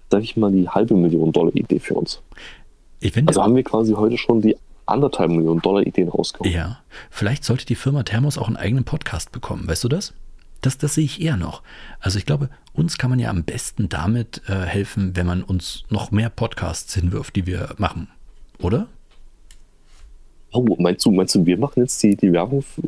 [0.09, 2.21] sag ich mal, die halbe Million Dollar Idee für uns.
[3.27, 4.57] Also haben wir quasi heute schon die
[4.88, 6.51] anderthalb Millionen Dollar Ideen rausgeholt.
[6.53, 6.79] ja,
[7.09, 9.67] vielleicht sollte die Firma Thermos auch einen eigenen Podcast bekommen.
[9.67, 10.13] Weißt du das?
[10.66, 11.61] Das, das sehe ich eher noch.
[11.99, 15.84] Also ich glaube, uns kann man ja am besten damit äh, helfen, wenn man uns
[15.89, 18.07] noch mehr Podcasts hinwirft, die wir machen.
[18.59, 18.88] Oder?
[20.51, 22.82] Oh, meinst du, meinst du, wir machen jetzt die, die Werbung, für,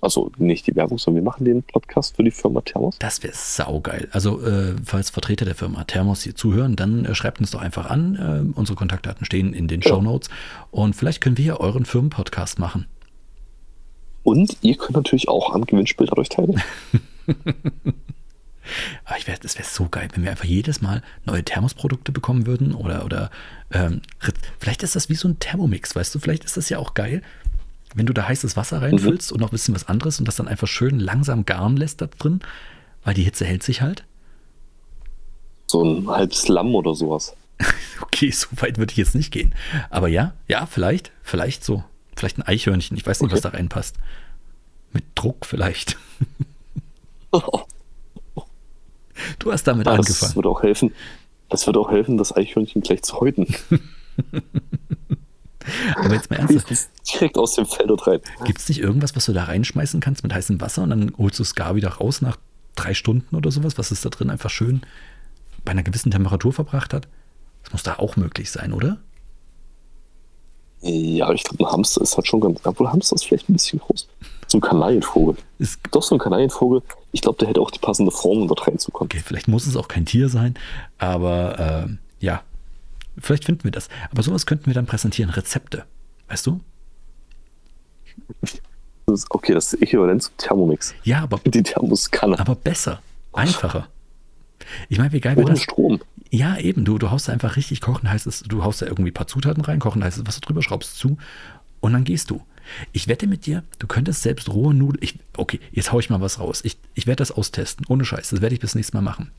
[0.00, 2.96] also nicht die Werbung, sondern wir machen den Podcast für die Firma Thermos?
[2.98, 4.08] Das wäre saugeil.
[4.10, 7.88] Also, äh, falls Vertreter der Firma Thermos hier zuhören, dann äh, schreibt uns doch einfach
[7.88, 8.16] an.
[8.54, 9.90] Äh, unsere Kontaktdaten stehen in den Ja.
[9.90, 10.28] Show Notes.
[10.70, 12.86] Und vielleicht können wir ja euren Firmenpodcast machen.
[14.24, 16.62] Und ihr könnt natürlich auch am Gewinnspiel dadurch teilnehmen.
[19.04, 22.46] Aber ich wär, das wäre so geil, wenn wir einfach jedes Mal neue Thermos-Produkte bekommen
[22.46, 22.74] würden.
[22.74, 23.30] Oder, oder
[23.72, 24.02] ähm,
[24.58, 26.18] vielleicht ist das wie so ein Thermomix, weißt du?
[26.20, 27.22] Vielleicht ist das ja auch geil,
[27.94, 30.48] wenn du da heißes Wasser reinfüllst und noch ein bisschen was anderes und das dann
[30.48, 32.40] einfach schön langsam garen lässt da drin,
[33.04, 34.04] weil die Hitze hält sich halt.
[35.66, 37.34] So ein halbes Lamm oder sowas.
[38.00, 39.54] Okay, so weit würde ich jetzt nicht gehen.
[39.88, 41.82] Aber ja, ja, vielleicht, vielleicht so.
[42.14, 42.96] Vielleicht ein Eichhörnchen.
[42.96, 43.58] Ich weiß nicht, was da Okay.
[43.58, 43.96] reinpasst.
[44.92, 45.96] Mit Druck vielleicht.
[49.38, 50.34] Du hast damit Das angefangen.
[50.34, 50.92] würde auch helfen.
[51.48, 53.46] Das würde auch helfen, das Eichhörnchen gleich zu häuten.
[55.96, 56.88] Aber jetzt mal ernsthaft.
[57.12, 58.20] Direkt aus dem Feld dort rein.
[58.44, 61.38] Gibt es nicht irgendwas, was du da reinschmeißen kannst mit heißem Wasser und dann holst
[61.38, 62.36] du es gar wieder raus nach
[62.74, 64.82] drei Stunden oder sowas, was es da drin einfach schön
[65.64, 67.06] bei einer gewissen Temperatur verbracht hat?
[67.62, 68.98] Das muss da auch möglich sein, oder?
[70.82, 72.60] Ja, ich glaube, ein Hamster ist halt schon ganz.
[72.64, 74.08] Obwohl Hamster ist vielleicht ein bisschen groß.
[74.48, 75.36] So ein Kanarienvogel.
[75.58, 76.82] Ist, Doch, so ein Kanarienvogel.
[77.12, 79.08] Ich glaube, der hätte auch die passende Form, um dort reinzukommen.
[79.10, 80.54] okay, vielleicht muss es auch kein Tier sein,
[80.98, 82.42] aber ähm, ja,
[83.18, 83.88] vielleicht finden wir das.
[84.10, 85.84] Aber sowas könnten wir dann präsentieren, Rezepte.
[86.28, 86.60] Weißt du?
[88.40, 90.94] Das ist, okay, das ist äquivalent zum Thermomix.
[91.04, 92.38] Ja, aber, Die Thermoskanne.
[92.38, 93.00] aber besser,
[93.32, 93.88] einfacher.
[94.88, 95.62] Ich meine, wie geil wäre das?
[95.62, 96.00] Strom.
[96.34, 99.14] Ja, eben, du, du haust da einfach richtig kochen heißes, du haust da irgendwie ein
[99.14, 101.18] paar Zutaten rein, kochen heißes Wasser drüber, schraubst zu
[101.80, 102.40] und dann gehst du.
[102.92, 105.20] Ich wette mit dir, du könntest selbst rohe Nudeln.
[105.36, 106.62] Okay, jetzt hau ich mal was raus.
[106.64, 108.30] Ich, ich werde das austesten, ohne Scheiß.
[108.30, 109.30] Das werde ich bis nächstes Mal machen.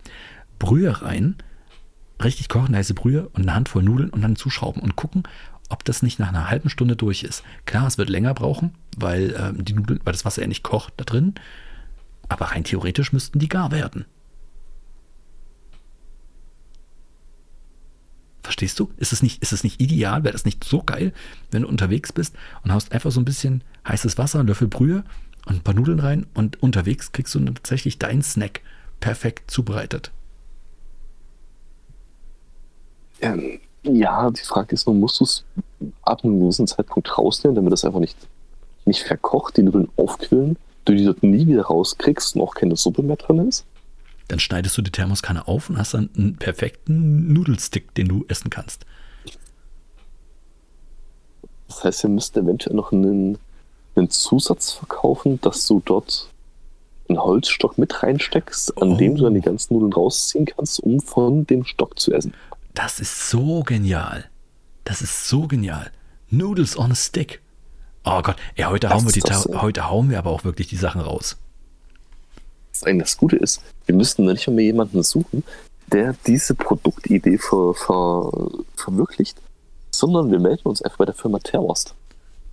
[0.60, 1.36] Brühe rein,
[2.24, 5.24] richtig kochen heiße Brühe und eine Handvoll Nudeln und dann zuschrauben und gucken,
[5.70, 7.42] ob das nicht nach einer halben Stunde durch ist.
[7.66, 10.94] Klar, es wird länger brauchen, weil ähm, die Nudeln, weil das Wasser ja nicht kocht
[10.98, 11.34] da drin.
[12.30, 14.06] Aber rein theoretisch müssten die gar werden.
[18.44, 18.92] Verstehst du?
[18.98, 20.24] Ist es nicht, ist es nicht ideal?
[20.24, 21.14] Wäre das nicht so geil,
[21.52, 25.06] wenn du unterwegs bist und haust einfach so ein bisschen heißes Wasser, einen Löffel Brühe
[25.46, 28.62] und ein paar Nudeln rein und unterwegs kriegst du dann tatsächlich deinen Snack
[29.00, 30.12] perfekt zubereitet.
[33.22, 35.46] Ähm, ja, die Frage ist nur, musst du es
[36.04, 38.18] ab einem gewissen Zeitpunkt rausnehmen, damit das einfach nicht,
[38.86, 43.04] nicht verkocht, die Nudeln aufquillen, du die dort nie wieder rauskriegst und auch keine Suppe
[43.04, 43.66] mehr drin ist?
[44.34, 48.50] Dann schneidest du die Thermoskanne auf und hast dann einen perfekten Nudelstick, den du essen
[48.50, 48.84] kannst.
[51.68, 53.38] Das heißt, wir müssten eventuell noch einen,
[53.96, 56.32] einen Zusatz verkaufen, dass du dort
[57.10, 58.98] einen Holzstock mit reinsteckst, an Oh.
[58.98, 62.34] dem du dann die ganzen Nudeln rausziehen kannst, um von dem Stock zu essen.
[62.74, 64.26] Das ist so genial.
[64.84, 65.92] Das ist so genial.
[66.32, 67.40] Noodles on a stick.
[68.04, 70.78] Oh Gott, ey, heute, Das hauen wir die, heute hauen wir aber auch wirklich die
[70.78, 71.38] Sachen raus.
[72.86, 75.44] Eigentlich das Gute ist, wir müssten nicht mehr jemanden suchen,
[75.92, 78.32] der diese Produktidee ver, ver,
[78.76, 79.38] verwirklicht,
[79.92, 81.94] sondern wir melden uns einfach bei der Firma Terrost.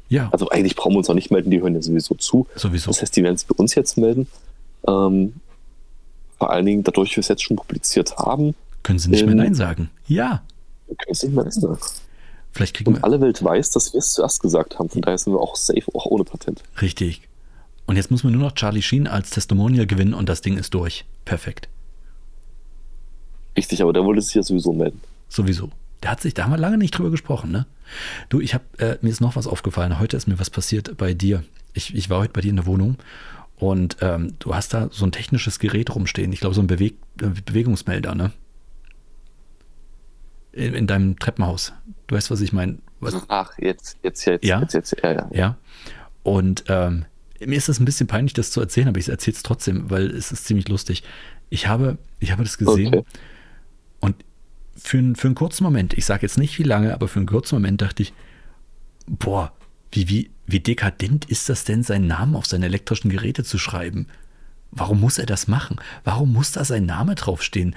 [0.08, 2.46] Ja, Also eigentlich brauchen wir uns auch nicht melden, die hören ja sowieso zu.
[2.56, 2.90] sowieso.
[2.90, 4.26] Das heißt, die werden sich bei uns jetzt melden.
[4.86, 5.34] Ähm,
[6.38, 9.32] vor allen Dingen, dadurch, dass wir es jetzt schon publiziert haben, Können sie nicht mehr
[9.32, 9.90] ähm, Nein sagen?
[10.08, 10.42] Ja,
[10.98, 11.78] können sie nicht mehr ändern.
[12.50, 13.04] vielleicht kriegen Und wir.
[13.04, 14.88] alle Welt weiß, dass wir es zuerst gesagt haben.
[14.88, 16.62] Von daher sind wir auch safe, auch ohne Patent.
[16.82, 17.22] Richtig.
[17.90, 20.74] Und jetzt muss man nur noch Charlie Sheen als Testimonial gewinnen und das Ding ist
[20.74, 21.04] durch.
[21.24, 21.68] Perfekt.
[23.56, 25.00] Richtig, aber der wollte sich ja sowieso melden.
[25.28, 25.72] Sowieso.
[26.00, 27.66] Der hat sich, da haben wir lange nicht drüber gesprochen, ne?
[28.28, 29.98] Du, ich habe, äh, mir ist noch was aufgefallen.
[29.98, 31.42] Heute ist mir was passiert bei dir.
[31.72, 32.96] Ich, ich war heute bei dir in der Wohnung
[33.56, 36.32] und ähm, du hast da so ein technisches Gerät rumstehen.
[36.32, 38.30] Ich glaube, so ein Beweg äh, Bewegungsmelder, ne?
[40.52, 41.72] In, in, deinem Treppenhaus.
[42.06, 42.78] Du weißt, was ich meine.
[43.26, 44.60] Ach, jetzt, jetzt, jetzt, ja?
[44.60, 45.28] jetzt, jetzt, ja, ja.
[45.32, 45.56] Ja.
[46.22, 47.06] Und ähm,
[47.44, 50.10] mir ist es ein bisschen peinlich, das zu erzählen, aber ich erzähle es trotzdem, weil
[50.10, 51.02] es ist ziemlich lustig.
[51.48, 53.04] Ich habe, ich habe das gesehen okay.
[54.00, 54.16] und
[54.76, 57.56] für, für einen kurzen Moment, ich sage jetzt nicht wie lange, aber für einen kurzen
[57.56, 58.12] Moment dachte ich,
[59.06, 59.52] boah,
[59.92, 64.06] wie, wie, wie dekadent ist das denn, seinen Namen auf seine elektrischen Geräte zu schreiben?
[64.70, 65.80] Warum muss er das machen?
[66.04, 67.74] Warum muss da sein Name draufstehen?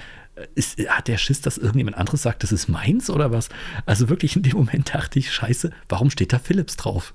[0.55, 3.49] Ist, hat der Schiss, dass irgendjemand anderes sagt, das ist meins oder was?
[3.85, 7.13] Also wirklich in dem Moment dachte ich, scheiße, warum steht da Philips drauf?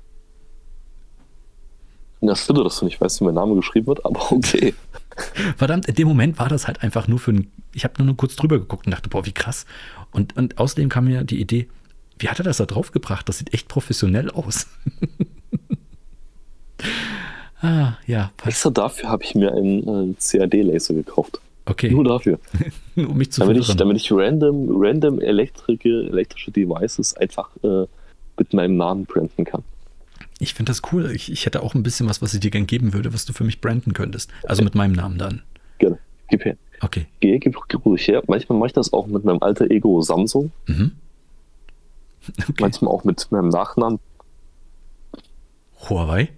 [2.20, 4.74] Ja, schade, dass du nicht weißt, wie mein Name geschrieben wird, aber okay.
[5.56, 7.50] Verdammt, in dem Moment war das halt einfach nur für ein.
[7.74, 9.66] Ich habe nur kurz drüber geguckt und dachte, boah, wie krass.
[10.10, 11.68] Und, und außerdem kam mir die Idee,
[12.18, 13.28] wie hat er das da drauf gebracht?
[13.28, 14.66] Das sieht echt professionell aus.
[17.60, 18.32] ah, ja.
[18.44, 21.40] Extra dafür habe ich mir einen äh, CAD-Laser gekauft.
[21.66, 21.90] Okay.
[21.90, 22.38] Nur dafür.
[22.96, 27.86] um mich zu damit ich, damit ich random, random elektrische, elektrische Devices einfach äh,
[28.38, 29.62] mit meinem Namen branden kann.
[30.38, 31.10] Ich finde das cool.
[31.10, 33.32] Ich, ich, hätte auch ein bisschen was, was ich dir gern geben würde, was du
[33.32, 34.30] für mich branden könntest.
[34.44, 35.42] Also mit meinem Namen dann.
[35.78, 35.98] Gerne.
[36.28, 36.56] Gib her.
[36.80, 37.06] Okay.
[37.20, 38.22] Geh, gib, gib ruhig her.
[38.28, 40.52] Manchmal mache ich das auch mit meinem alter Ego Samsung.
[40.66, 40.92] Mhm.
[42.38, 42.54] Okay.
[42.60, 43.98] Manchmal auch mit meinem Nachnamen.
[45.88, 46.28] Huawei.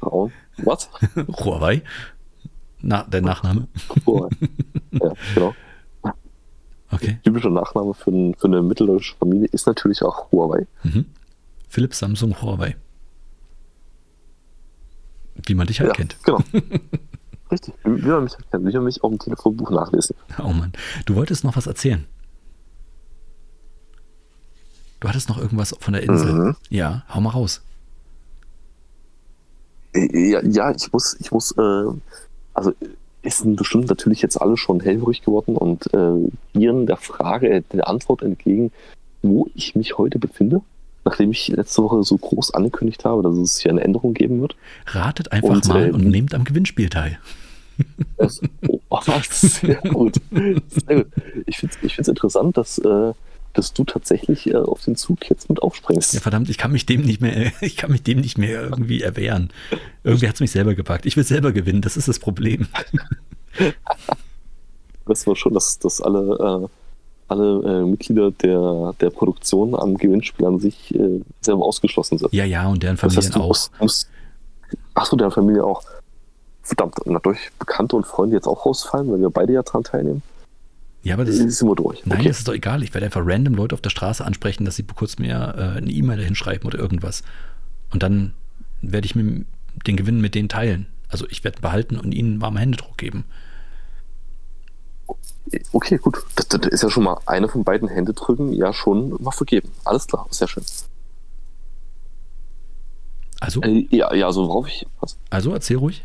[0.00, 0.90] Oh, was?
[1.16, 1.82] Huawei.
[2.80, 3.68] Na, der Nachname.
[4.06, 4.28] Huawei.
[4.92, 5.54] ja, genau.
[6.90, 7.18] Okay.
[7.22, 10.66] Typischer Nachname für, für eine mitteldeutsche Familie ist natürlich auch Huawei.
[10.82, 11.06] Mhm.
[11.68, 12.76] Philipp Samsung Huawei.
[15.46, 16.16] Wie man dich halt ja, kennt.
[16.24, 16.38] Genau.
[17.50, 20.14] Richtig, wie man mich halt kennt, wie man mich auf dem Telefonbuch nachlesen.
[20.38, 20.72] Oh Mann.
[21.06, 22.06] Du wolltest noch was erzählen.
[25.00, 26.32] Du hattest noch irgendwas von der Insel.
[26.32, 26.56] Mhm.
[26.70, 27.62] Ja, hau mal raus.
[29.94, 31.84] Ja, ja ich muss, ich muss, äh,
[32.52, 32.72] also
[33.22, 38.22] ist bestimmt natürlich jetzt alle schon hellhörig geworden und äh, ihren der Frage, der Antwort
[38.22, 38.72] entgegen,
[39.22, 40.62] wo ich mich heute befinde
[41.04, 44.56] nachdem ich letzte Woche so groß angekündigt habe, dass es hier eine Änderung geben wird.
[44.86, 47.18] Ratet einfach und, mal äh, und nehmt am Gewinnspiel teil.
[48.16, 48.80] Das, oh,
[49.30, 50.16] sehr gut.
[50.30, 51.12] Sehr gut.
[51.46, 53.12] Ich finde es interessant, dass, äh,
[53.52, 56.14] dass du tatsächlich äh, auf den Zug jetzt mit aufspringst.
[56.14, 59.02] Ja, verdammt, ich kann mich dem nicht mehr, ich kann mich dem nicht mehr irgendwie
[59.02, 59.50] erwehren.
[60.04, 61.06] Irgendwie hat es mich selber gepackt.
[61.06, 62.66] Ich will selber gewinnen, das ist das Problem.
[65.04, 66.68] Weißt du schon, dass, dass alle äh,
[67.28, 72.32] alle äh, Mitglieder der, der Produktion am Gewinnspiel an sich äh, selber ausgeschlossen sind.
[72.32, 73.48] Ja, ja, und deren Familien das heißt, auch.
[73.48, 74.10] Musst, musst,
[74.94, 75.82] achso, deren Familie auch.
[76.62, 80.22] Verdammt, dadurch Bekannte und Freunde jetzt auch rausfallen, weil wir beide ja dran teilnehmen.
[81.02, 82.04] Ja, aber das ist immer durch.
[82.04, 82.28] Nein, okay.
[82.28, 82.82] das ist doch egal.
[82.82, 85.90] Ich werde einfach random Leute auf der Straße ansprechen, dass sie kurz mir äh, eine
[85.90, 87.22] E-Mail dahin schreiben oder irgendwas.
[87.92, 88.34] Und dann
[88.82, 89.44] werde ich mir
[89.86, 90.86] den Gewinn mit denen teilen.
[91.08, 93.24] Also ich werde behalten und ihnen warme Händedruck geben.
[95.72, 96.18] Okay, gut.
[96.36, 99.70] Das, das, ist ja schon mal eine von beiden Hände drücken, ja schon mal vergeben.
[99.84, 100.64] Alles klar, sehr schön.
[103.40, 103.60] Also?
[103.62, 104.86] Äh, ja, ja, also worauf ich.
[105.00, 105.16] Was?
[105.30, 106.04] Also erzähl ruhig.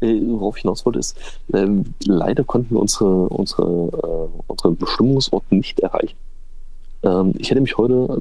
[0.00, 1.16] Äh, worauf ich hinaus wollte, ist,
[1.52, 1.66] äh,
[2.04, 6.16] leider konnten wir unsere, unsere, äh, unsere Bestimmungsorte nicht erreichen.
[7.02, 8.20] Ähm, ich hätte mich heute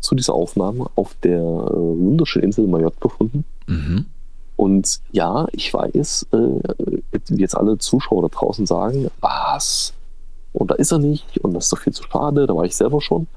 [0.00, 3.44] zu dieser Aufnahme auf der äh, wunderschönen Insel Mayotte befunden.
[3.66, 4.06] Mhm.
[4.58, 9.94] Und ja, ich weiß, äh, jetzt alle Zuschauer da draußen sagen, was?
[10.52, 12.74] Und da ist er nicht und das ist doch viel zu schade, da war ich
[12.74, 13.28] selber schon.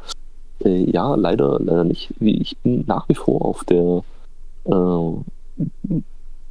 [0.65, 2.09] Äh, ja, leider, leider nicht.
[2.19, 4.03] Ich bin nach wie vor auf der
[4.65, 6.01] äh,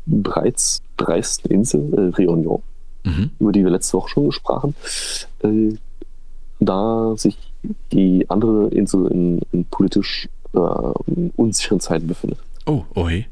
[0.07, 2.61] bereits dreisten Insel äh, Réunion,
[3.03, 3.31] mhm.
[3.41, 4.77] über die wir letzte Woche schon gesprochen,
[5.43, 5.75] äh,
[6.61, 7.37] da sich
[7.91, 12.39] die andere Insel in, in politisch äh, unsicheren Zeiten befindet.
[12.67, 13.27] Oh, oh hey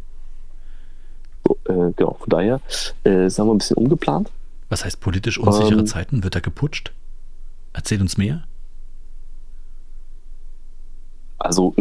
[1.65, 2.61] äh, genau, von daher
[3.05, 4.31] äh, sind wir ein bisschen umgeplant.
[4.69, 6.23] Was heißt politisch unsichere ähm, Zeiten?
[6.25, 6.93] Wird da geputscht?
[7.73, 8.45] Erzähl uns mehr.
[11.39, 11.75] Also,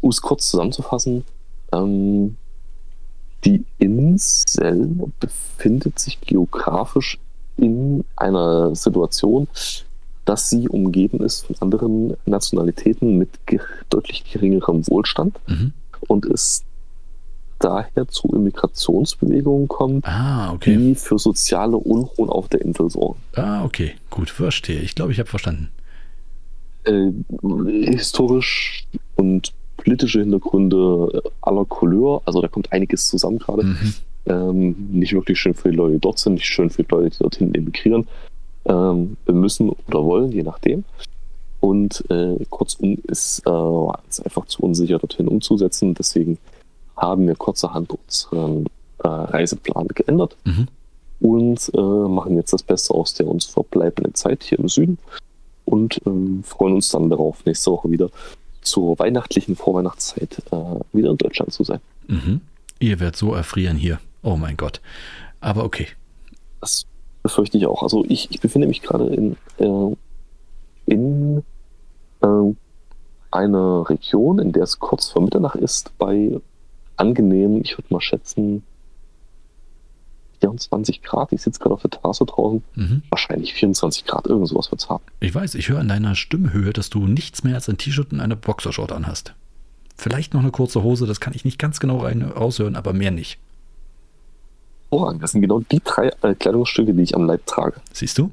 [0.00, 1.24] um es kurz zusammenzufassen,
[1.72, 2.36] ähm,
[3.44, 4.90] die Insel
[5.20, 7.18] befindet sich geografisch
[7.56, 9.46] in einer Situation,
[10.24, 15.72] dass sie umgeben ist von anderen Nationalitäten mit ge deutlich geringerem Wohlstand mhm.
[16.08, 16.64] und ist
[17.58, 20.76] daher zu Immigrationsbewegungen kommt, ah, okay.
[20.76, 23.18] die für soziale Unruhen auf der Insel sorgen.
[23.34, 24.80] Ah, okay, gut, verstehe.
[24.80, 25.70] Ich glaube, ich habe verstanden.
[26.84, 27.10] Äh,
[27.86, 28.86] historisch
[29.16, 33.64] und politische Hintergründe aller Couleur, also da kommt einiges zusammen gerade.
[33.64, 33.94] Mhm.
[34.28, 37.10] Ähm, nicht wirklich schön für die Leute, die dort sind, nicht schön für die Leute,
[37.10, 38.08] die dorthin emigrieren.
[38.64, 40.84] Ähm, wir müssen oder wollen, je nachdem.
[41.60, 45.94] Und äh, kurzum ist äh, es einfach zu unsicher, dorthin umzusetzen.
[45.94, 46.38] Deswegen
[46.96, 48.66] haben wir kurzerhand unseren
[49.04, 50.68] äh, Reiseplan geändert Mhm.
[51.20, 54.98] und äh, machen jetzt das Beste aus der uns verbleibenden Zeit hier im Süden
[55.64, 58.08] und ähm, freuen uns dann darauf, nächste Woche wieder
[58.62, 60.56] zur weihnachtlichen Vorweihnachtszeit äh,
[60.92, 61.80] wieder in Deutschland zu sein.
[62.08, 62.40] Mhm.
[62.80, 64.00] Ihr werdet so erfrieren hier.
[64.22, 64.80] Oh mein Gott.
[65.40, 65.86] Aber okay.
[66.60, 66.84] Das
[67.22, 67.82] befürchte ich auch.
[67.82, 69.96] Also ich, ich befinde mich gerade in, äh,
[70.86, 71.42] in
[72.22, 72.54] äh,
[73.30, 76.40] einer Region, in der es kurz vor Mitternacht ist, bei
[76.96, 78.62] angenehmen, ich würde mal schätzen,
[80.40, 81.32] 24 Grad.
[81.32, 82.62] Ich sitze gerade auf der Terrasse draußen.
[82.74, 83.02] Mhm.
[83.10, 85.02] Wahrscheinlich 24 Grad, irgend sowas wird es haben.
[85.20, 88.20] Ich weiß, ich höre an deiner Stimmhöhe, dass du nichts mehr als ein T-Shirt und
[88.20, 89.34] eine Boxershort anhast.
[89.96, 93.10] Vielleicht noch eine kurze Hose, das kann ich nicht ganz genau rein raushören, aber mehr
[93.10, 93.38] nicht.
[94.90, 95.22] Hervorragend.
[95.22, 97.80] Das sind genau die drei äh, Kleidungsstücke, die ich am Leib trage.
[97.92, 98.30] Siehst du?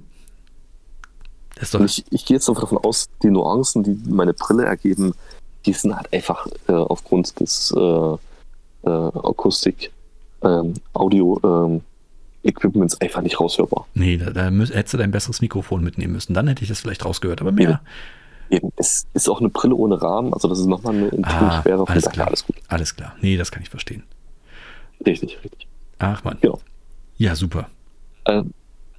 [1.86, 5.14] Ich, ich gehe jetzt davon aus, die Nuancen, die meine Brille ergeben,
[5.66, 8.18] die sind halt einfach äh, aufgrund des äh,
[8.84, 9.92] äh, Akustik,
[10.44, 11.82] ähm, Audio, ähm,
[12.44, 13.88] Equipments einfach nicht raushörbar.
[13.94, 16.34] Nee, da, da müß, hättest du dein besseres Mikrofon mitnehmen müssen.
[16.34, 17.80] Dann hätte ich das vielleicht rausgehört, aber mehr.
[18.50, 21.86] Eben, es ist auch eine Brille ohne Rahmen, also das ist nochmal eine Ah, schwerer.
[21.86, 22.28] Von alles klar.
[22.28, 22.56] alles gut.
[22.68, 23.16] Alles klar.
[23.22, 24.04] Nee, das kann ich verstehen.
[25.06, 25.68] Richtig, richtig.
[26.00, 26.38] Ach man.
[26.42, 26.60] Genau.
[27.18, 27.70] Ja, super.
[28.26, 28.44] Äh,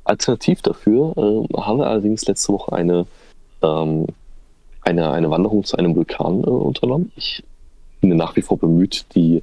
[0.05, 3.07] alternativ dafür äh, haben wir allerdings letzte Woche eine,
[3.63, 4.07] ähm,
[4.81, 7.13] eine, eine Wanderung zu einem Vulkan äh, unternommen.
[7.17, 7.45] Ich
[8.01, 9.43] bin nach wie vor bemüht, die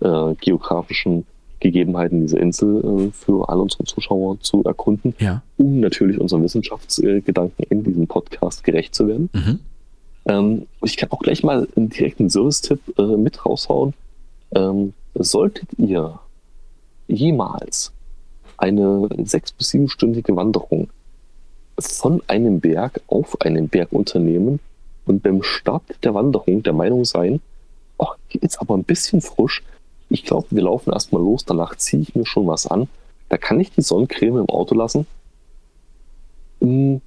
[0.00, 1.24] äh, geografischen
[1.60, 5.42] Gegebenheiten dieser Insel äh, für alle unsere Zuschauer zu erkunden, Ja.
[5.56, 9.28] um natürlich unseren Wissenschaftsgedanken in diesem Podcast gerecht zu werden.
[9.32, 9.58] Mhm.
[10.26, 13.94] Ähm, ich kann auch gleich mal einen direkten Service-Tipp äh, mit raushauen.
[14.54, 16.18] Ähm, solltet ihr
[17.08, 17.92] jemals
[18.56, 20.88] eine sechs- bis siebenstündige Wanderung
[21.78, 24.60] von einem Berg auf einen Berg unternehmen
[25.06, 27.40] und beim Start der Wanderung der Meinung sein,
[27.98, 29.62] ach, hier ist aber ein bisschen frisch.
[30.10, 32.88] Ich glaube, wir laufen erstmal los, danach ziehe ich mir schon was an.
[33.28, 35.06] Da kann ich die Sonnencreme im Auto lassen.
[36.60, 37.00] Hm,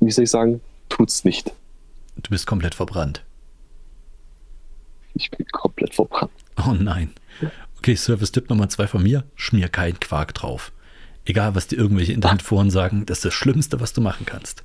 [0.00, 1.52] Wie soll ich sagen, tut's nicht.
[2.16, 3.22] Du bist komplett verbrannt.
[5.14, 6.32] Ich bin komplett verbrannt.
[6.66, 7.12] Oh nein.
[7.78, 10.72] Okay, Service-Tipp Nummer zwei von mir: Schmier keinen Quark drauf.
[11.26, 14.64] Egal, was dir irgendwelche Internetforen sagen, das ist das Schlimmste, was du machen kannst.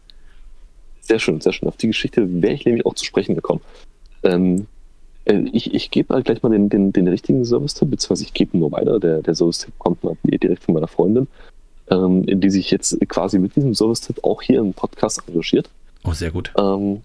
[1.01, 1.67] Sehr schön, sehr schön.
[1.67, 3.61] Auf die Geschichte wäre ich nämlich auch zu sprechen gekommen.
[4.23, 4.78] Ähm, äh,
[5.25, 8.71] ich ich gebe halt gleich mal den, den, den richtigen Service-Tipp, beziehungsweise ich gebe nur
[8.71, 8.99] weiter.
[8.99, 11.27] Der, der Service-Tipp kommt mal direkt von meiner Freundin,
[11.89, 15.69] ähm, die sich jetzt quasi mit diesem Service-Tipp auch hier im Podcast engagiert.
[16.03, 16.51] Oh, sehr gut.
[16.57, 17.01] Ähm,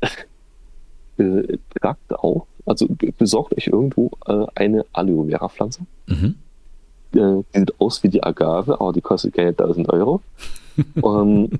[1.18, 5.80] äh, tragt auch, also be- besorgt euch irgendwo äh, eine Aloe Vera Pflanze.
[6.06, 6.34] Mhm.
[7.14, 10.20] Äh, die sieht aus wie die Agave, aber die kostet keine 1000 Euro.
[10.96, 11.50] ähm,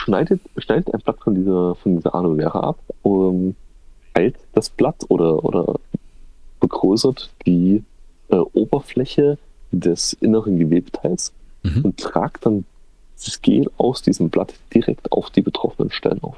[0.00, 3.54] schneidet, schneidet ein Blatt von dieser, von dieser Aloe Vera ab, um,
[4.16, 5.78] heilt das Blatt oder, oder
[6.60, 7.84] vergrößert die
[8.30, 9.38] äh, Oberfläche
[9.72, 11.32] des inneren Gewebteils
[11.66, 11.82] Mhm.
[11.84, 12.64] und tragt dann
[13.16, 16.36] das Gel aus diesem Blatt direkt auf die betroffenen Stellen auf.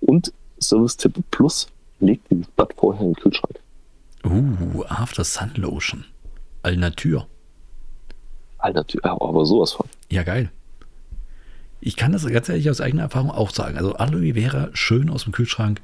[0.00, 1.68] Und Service-Tipp Plus,
[2.00, 3.58] legt dieses Blatt vorher in den Kühlschrank.
[4.24, 6.04] Uh, After Sun Lotion.
[6.62, 7.26] All Natur.
[8.58, 9.86] Alter, aber sowas von.
[10.10, 10.50] Ja, geil.
[11.80, 13.76] Ich kann das ganz ehrlich aus eigener Erfahrung auch sagen.
[13.78, 15.80] Also Aloe Vera schön aus dem Kühlschrank,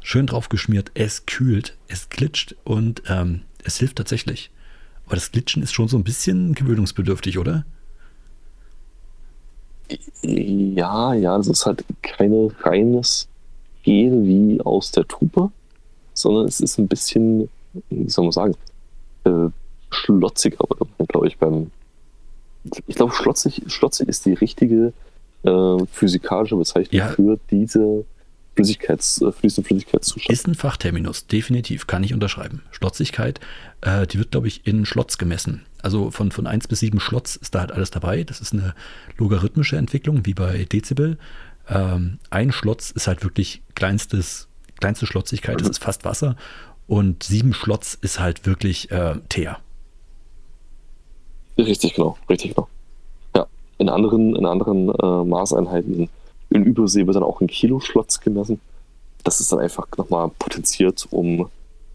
[0.00, 4.50] schön drauf geschmiert, es kühlt, es glitscht und ähm, es hilft tatsächlich.
[5.06, 7.64] Aber das Glitschen ist schon so ein bisschen gewöhnungsbedürftig, oder?
[10.22, 13.28] Ja, ja, das ist halt keine reines
[13.84, 15.52] Gel wie aus der Tube,
[16.12, 17.48] sondern es ist ein bisschen,
[17.90, 18.54] wie soll man sagen,
[19.24, 19.48] äh,
[19.90, 20.64] schlotziger,
[21.08, 21.70] glaube ich, beim.
[22.88, 24.92] Ich glaube, schlotzig, schlotzig ist die richtige
[25.44, 27.06] äh, physikalische Bezeichnung Ja.
[27.08, 28.04] für diese
[28.56, 30.32] Flüssigkeits, äh, diesen Flüssigkeitszustand.
[30.32, 32.62] Ist ein Fachterminus, definitiv, kann ich unterschreiben.
[32.70, 33.38] Schlotzigkeit,
[33.82, 35.66] äh, die wird, glaube ich, in Schlotz gemessen.
[35.82, 38.24] Also von, von 1 bis 7 Schlotz ist da halt alles dabei.
[38.24, 38.74] Das ist eine
[39.18, 41.18] logarithmische Entwicklung, wie bei Dezibel.
[41.68, 44.48] Ähm, ein Schlotz ist halt wirklich kleinstes,
[44.80, 46.36] kleinste Schlotzigkeit, das ist fast Wasser.
[46.86, 49.58] Und 7 Schlotz ist halt wirklich äh, Teer.
[51.58, 52.68] Richtig, genau, richtig, genau.
[53.34, 53.46] Ja,
[53.76, 56.08] in anderen, in anderen äh, Maßeinheiten
[56.50, 58.60] in Übersee wird dann auch ein Kilo Schlotz gemessen.
[59.24, 61.48] Das ist dann einfach nochmal potenziert um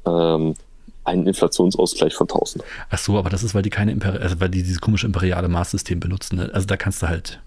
[0.05, 0.55] ähm,
[1.03, 2.63] einen Inflationsausgleich von 1000.
[2.89, 5.47] Ach so, aber das ist, weil die keine Imperi also weil die dieses komische imperiale
[5.47, 6.35] Maßsystem benutzen.
[6.37, 6.49] Ne?
[6.53, 7.39] Also da kannst du halt,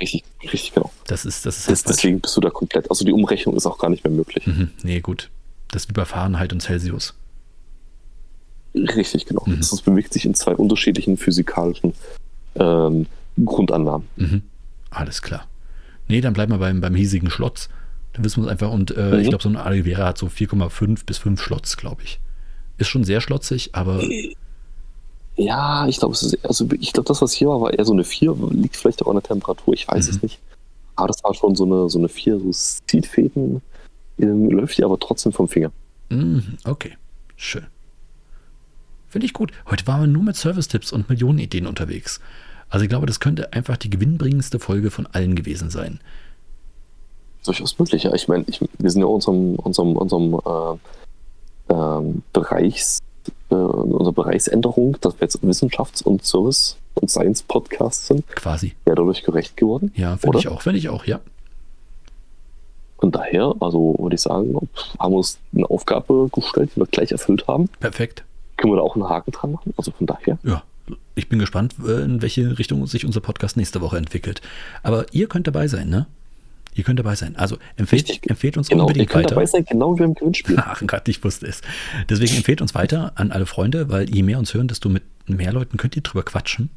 [0.00, 0.90] Richtig, richtig, genau.
[1.06, 1.96] das ist, das ist halt Das, falsch.
[1.96, 4.46] deswegen bist du da komplett, also die Umrechnung ist auch gar nicht mehr möglich.
[4.46, 5.30] Mhm, nee, gut.
[5.68, 7.14] Das bei Fahrenheit und Celsius.
[8.74, 9.42] Richtig, genau.
[9.46, 9.58] Mhm.
[9.58, 11.92] Das bewegt sich in zwei unterschiedlichen physikalischen
[12.56, 13.06] ähm,
[13.44, 14.08] Grundannahmen.
[14.16, 14.42] Mhm.
[14.90, 15.46] Alles klar.
[16.08, 17.68] Nee, dann bleiben wir beim, beim hiesigen Schlotz.
[18.12, 18.70] Dann wissen wir es einfach.
[18.70, 19.18] Und äh, Mhm.
[19.20, 22.20] ich glaube, so ein Aloe Vera hat so 4,5 bis 5 Schlotz, glaube ich.
[22.78, 24.02] Ist schon sehr schlotzig, aber
[25.36, 28.36] Ja, ich glaube, also ich glaube, das, was hier war, war eher so eine 4,
[28.52, 30.14] liegt vielleicht auch an der Temperatur, ich weiß Mhm.
[30.16, 30.38] es nicht.
[30.96, 33.60] Aber das war schon so eine, so eine 4, so es zieht Fäden,
[34.20, 35.72] ähm, läuft dir aber trotzdem vom Finger.
[36.10, 36.92] Mhm, okay,
[37.36, 37.66] schön.
[39.08, 39.52] Finde ich gut.
[39.70, 42.20] Heute waren wir nur mit Service-Tipps und Millionenideen unterwegs.
[42.74, 46.00] Also ich glaube, das könnte einfach die gewinnbringendste Folge von allen gewesen sein.
[47.46, 48.12] Durchaus möglich, ja.
[48.14, 52.98] Ich meine, ich, wir sind ja in unserem, unserem, unserem äh, ähm, Bereichs,
[53.50, 58.74] äh, unserer Bereichsänderung, dass wir jetzt Wissenschafts- und Service- und Science-Podcasts sind, Quasi.
[58.88, 59.92] ja dadurch gerecht geworden.
[59.94, 60.60] Ja, finde ich auch.
[60.60, 61.20] Finde ich auch, ja.
[62.98, 64.68] Von daher, also würde ich sagen,
[64.98, 67.68] haben wir uns eine Aufgabe gestellt, die wir gleich erfüllt haben.
[67.78, 68.24] Perfekt.
[68.56, 69.72] Können wir da auch einen Haken dran machen?
[69.76, 70.38] Also von daher.
[70.42, 70.64] Ja,
[71.14, 74.40] ich bin gespannt, äh, in welche Richtung sich unser Podcast nächste Woche entwickelt.
[74.82, 76.06] Aber ihr könnt dabei sein, ne?
[76.76, 77.36] Ihr könnt dabei sein.
[77.36, 78.28] Also empfehlt, Richtig.
[78.30, 79.36] empfehlt uns Genau, ihr unbedingt könnt weiter.
[79.36, 80.56] dabei sein, genau wie beim Gewinnspiel.
[80.58, 81.60] Ach Gott, ich wusste es.
[82.08, 85.52] Deswegen empfehlt uns weiter an alle Freunde, weil je mehr uns hören, desto mit mehr
[85.52, 86.70] Leuten könnt ihr drüber quatschen.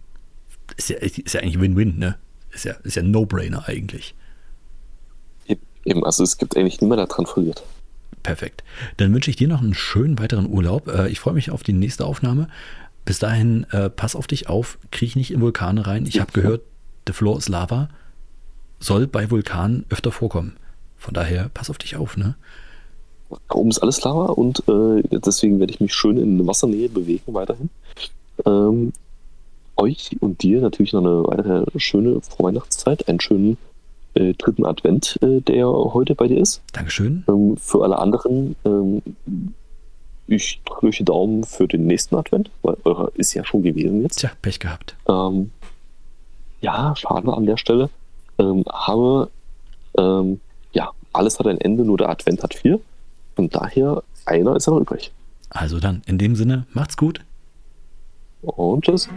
[0.75, 2.15] Ist ja, ist ja eigentlich Win-Win, ne?
[2.51, 4.13] Ist ja, ist ja ein No-Brainer eigentlich.
[5.85, 7.63] Eben, also es gibt eigentlich niemand, der dran verliert.
[8.23, 8.63] Perfekt.
[8.97, 10.87] Dann wünsche ich dir noch einen schönen weiteren Urlaub.
[10.89, 12.49] Äh, Ich freue mich auf die nächste Aufnahme.
[13.07, 16.05] Bis dahin, äh, pass auf dich auf, kriech nicht in Vulkane rein.
[16.05, 16.61] Ich habe gehört,
[17.07, 17.87] the floor is lava.
[18.81, 20.57] Soll bei Vulkanen öfter vorkommen.
[20.97, 22.35] Von daher, pass auf dich auf, ne?
[23.29, 27.33] Da oben ist alles Lava und äh, deswegen werde ich mich schön in Wassernähe bewegen
[27.33, 27.69] weiterhin.
[28.45, 28.91] Ähm,
[29.77, 33.57] euch und dir natürlich noch eine weitere schöne Vorweihnachtszeit, einen schönen
[34.15, 36.61] äh, dritten Advent, äh, der heute bei dir ist.
[36.73, 37.23] Dankeschön.
[37.29, 39.01] Ähm, für alle anderen, ähm,
[40.27, 44.19] ich drücke Daumen für den nächsten Advent, weil eurer ist ja schon gewesen jetzt.
[44.19, 44.95] Tja, Pech gehabt.
[45.07, 45.51] Ähm,
[46.61, 47.89] ja, schade an der Stelle.
[48.37, 49.29] Ähm, habe,
[49.97, 50.39] ähm,
[50.73, 52.79] ja, alles hat ein Ende, nur der Advent hat vier.
[53.35, 55.11] Von daher, einer ist ja noch übrig.
[55.49, 57.21] Also dann, in dem Sinne, macht's gut.
[58.41, 59.09] Und tschüss.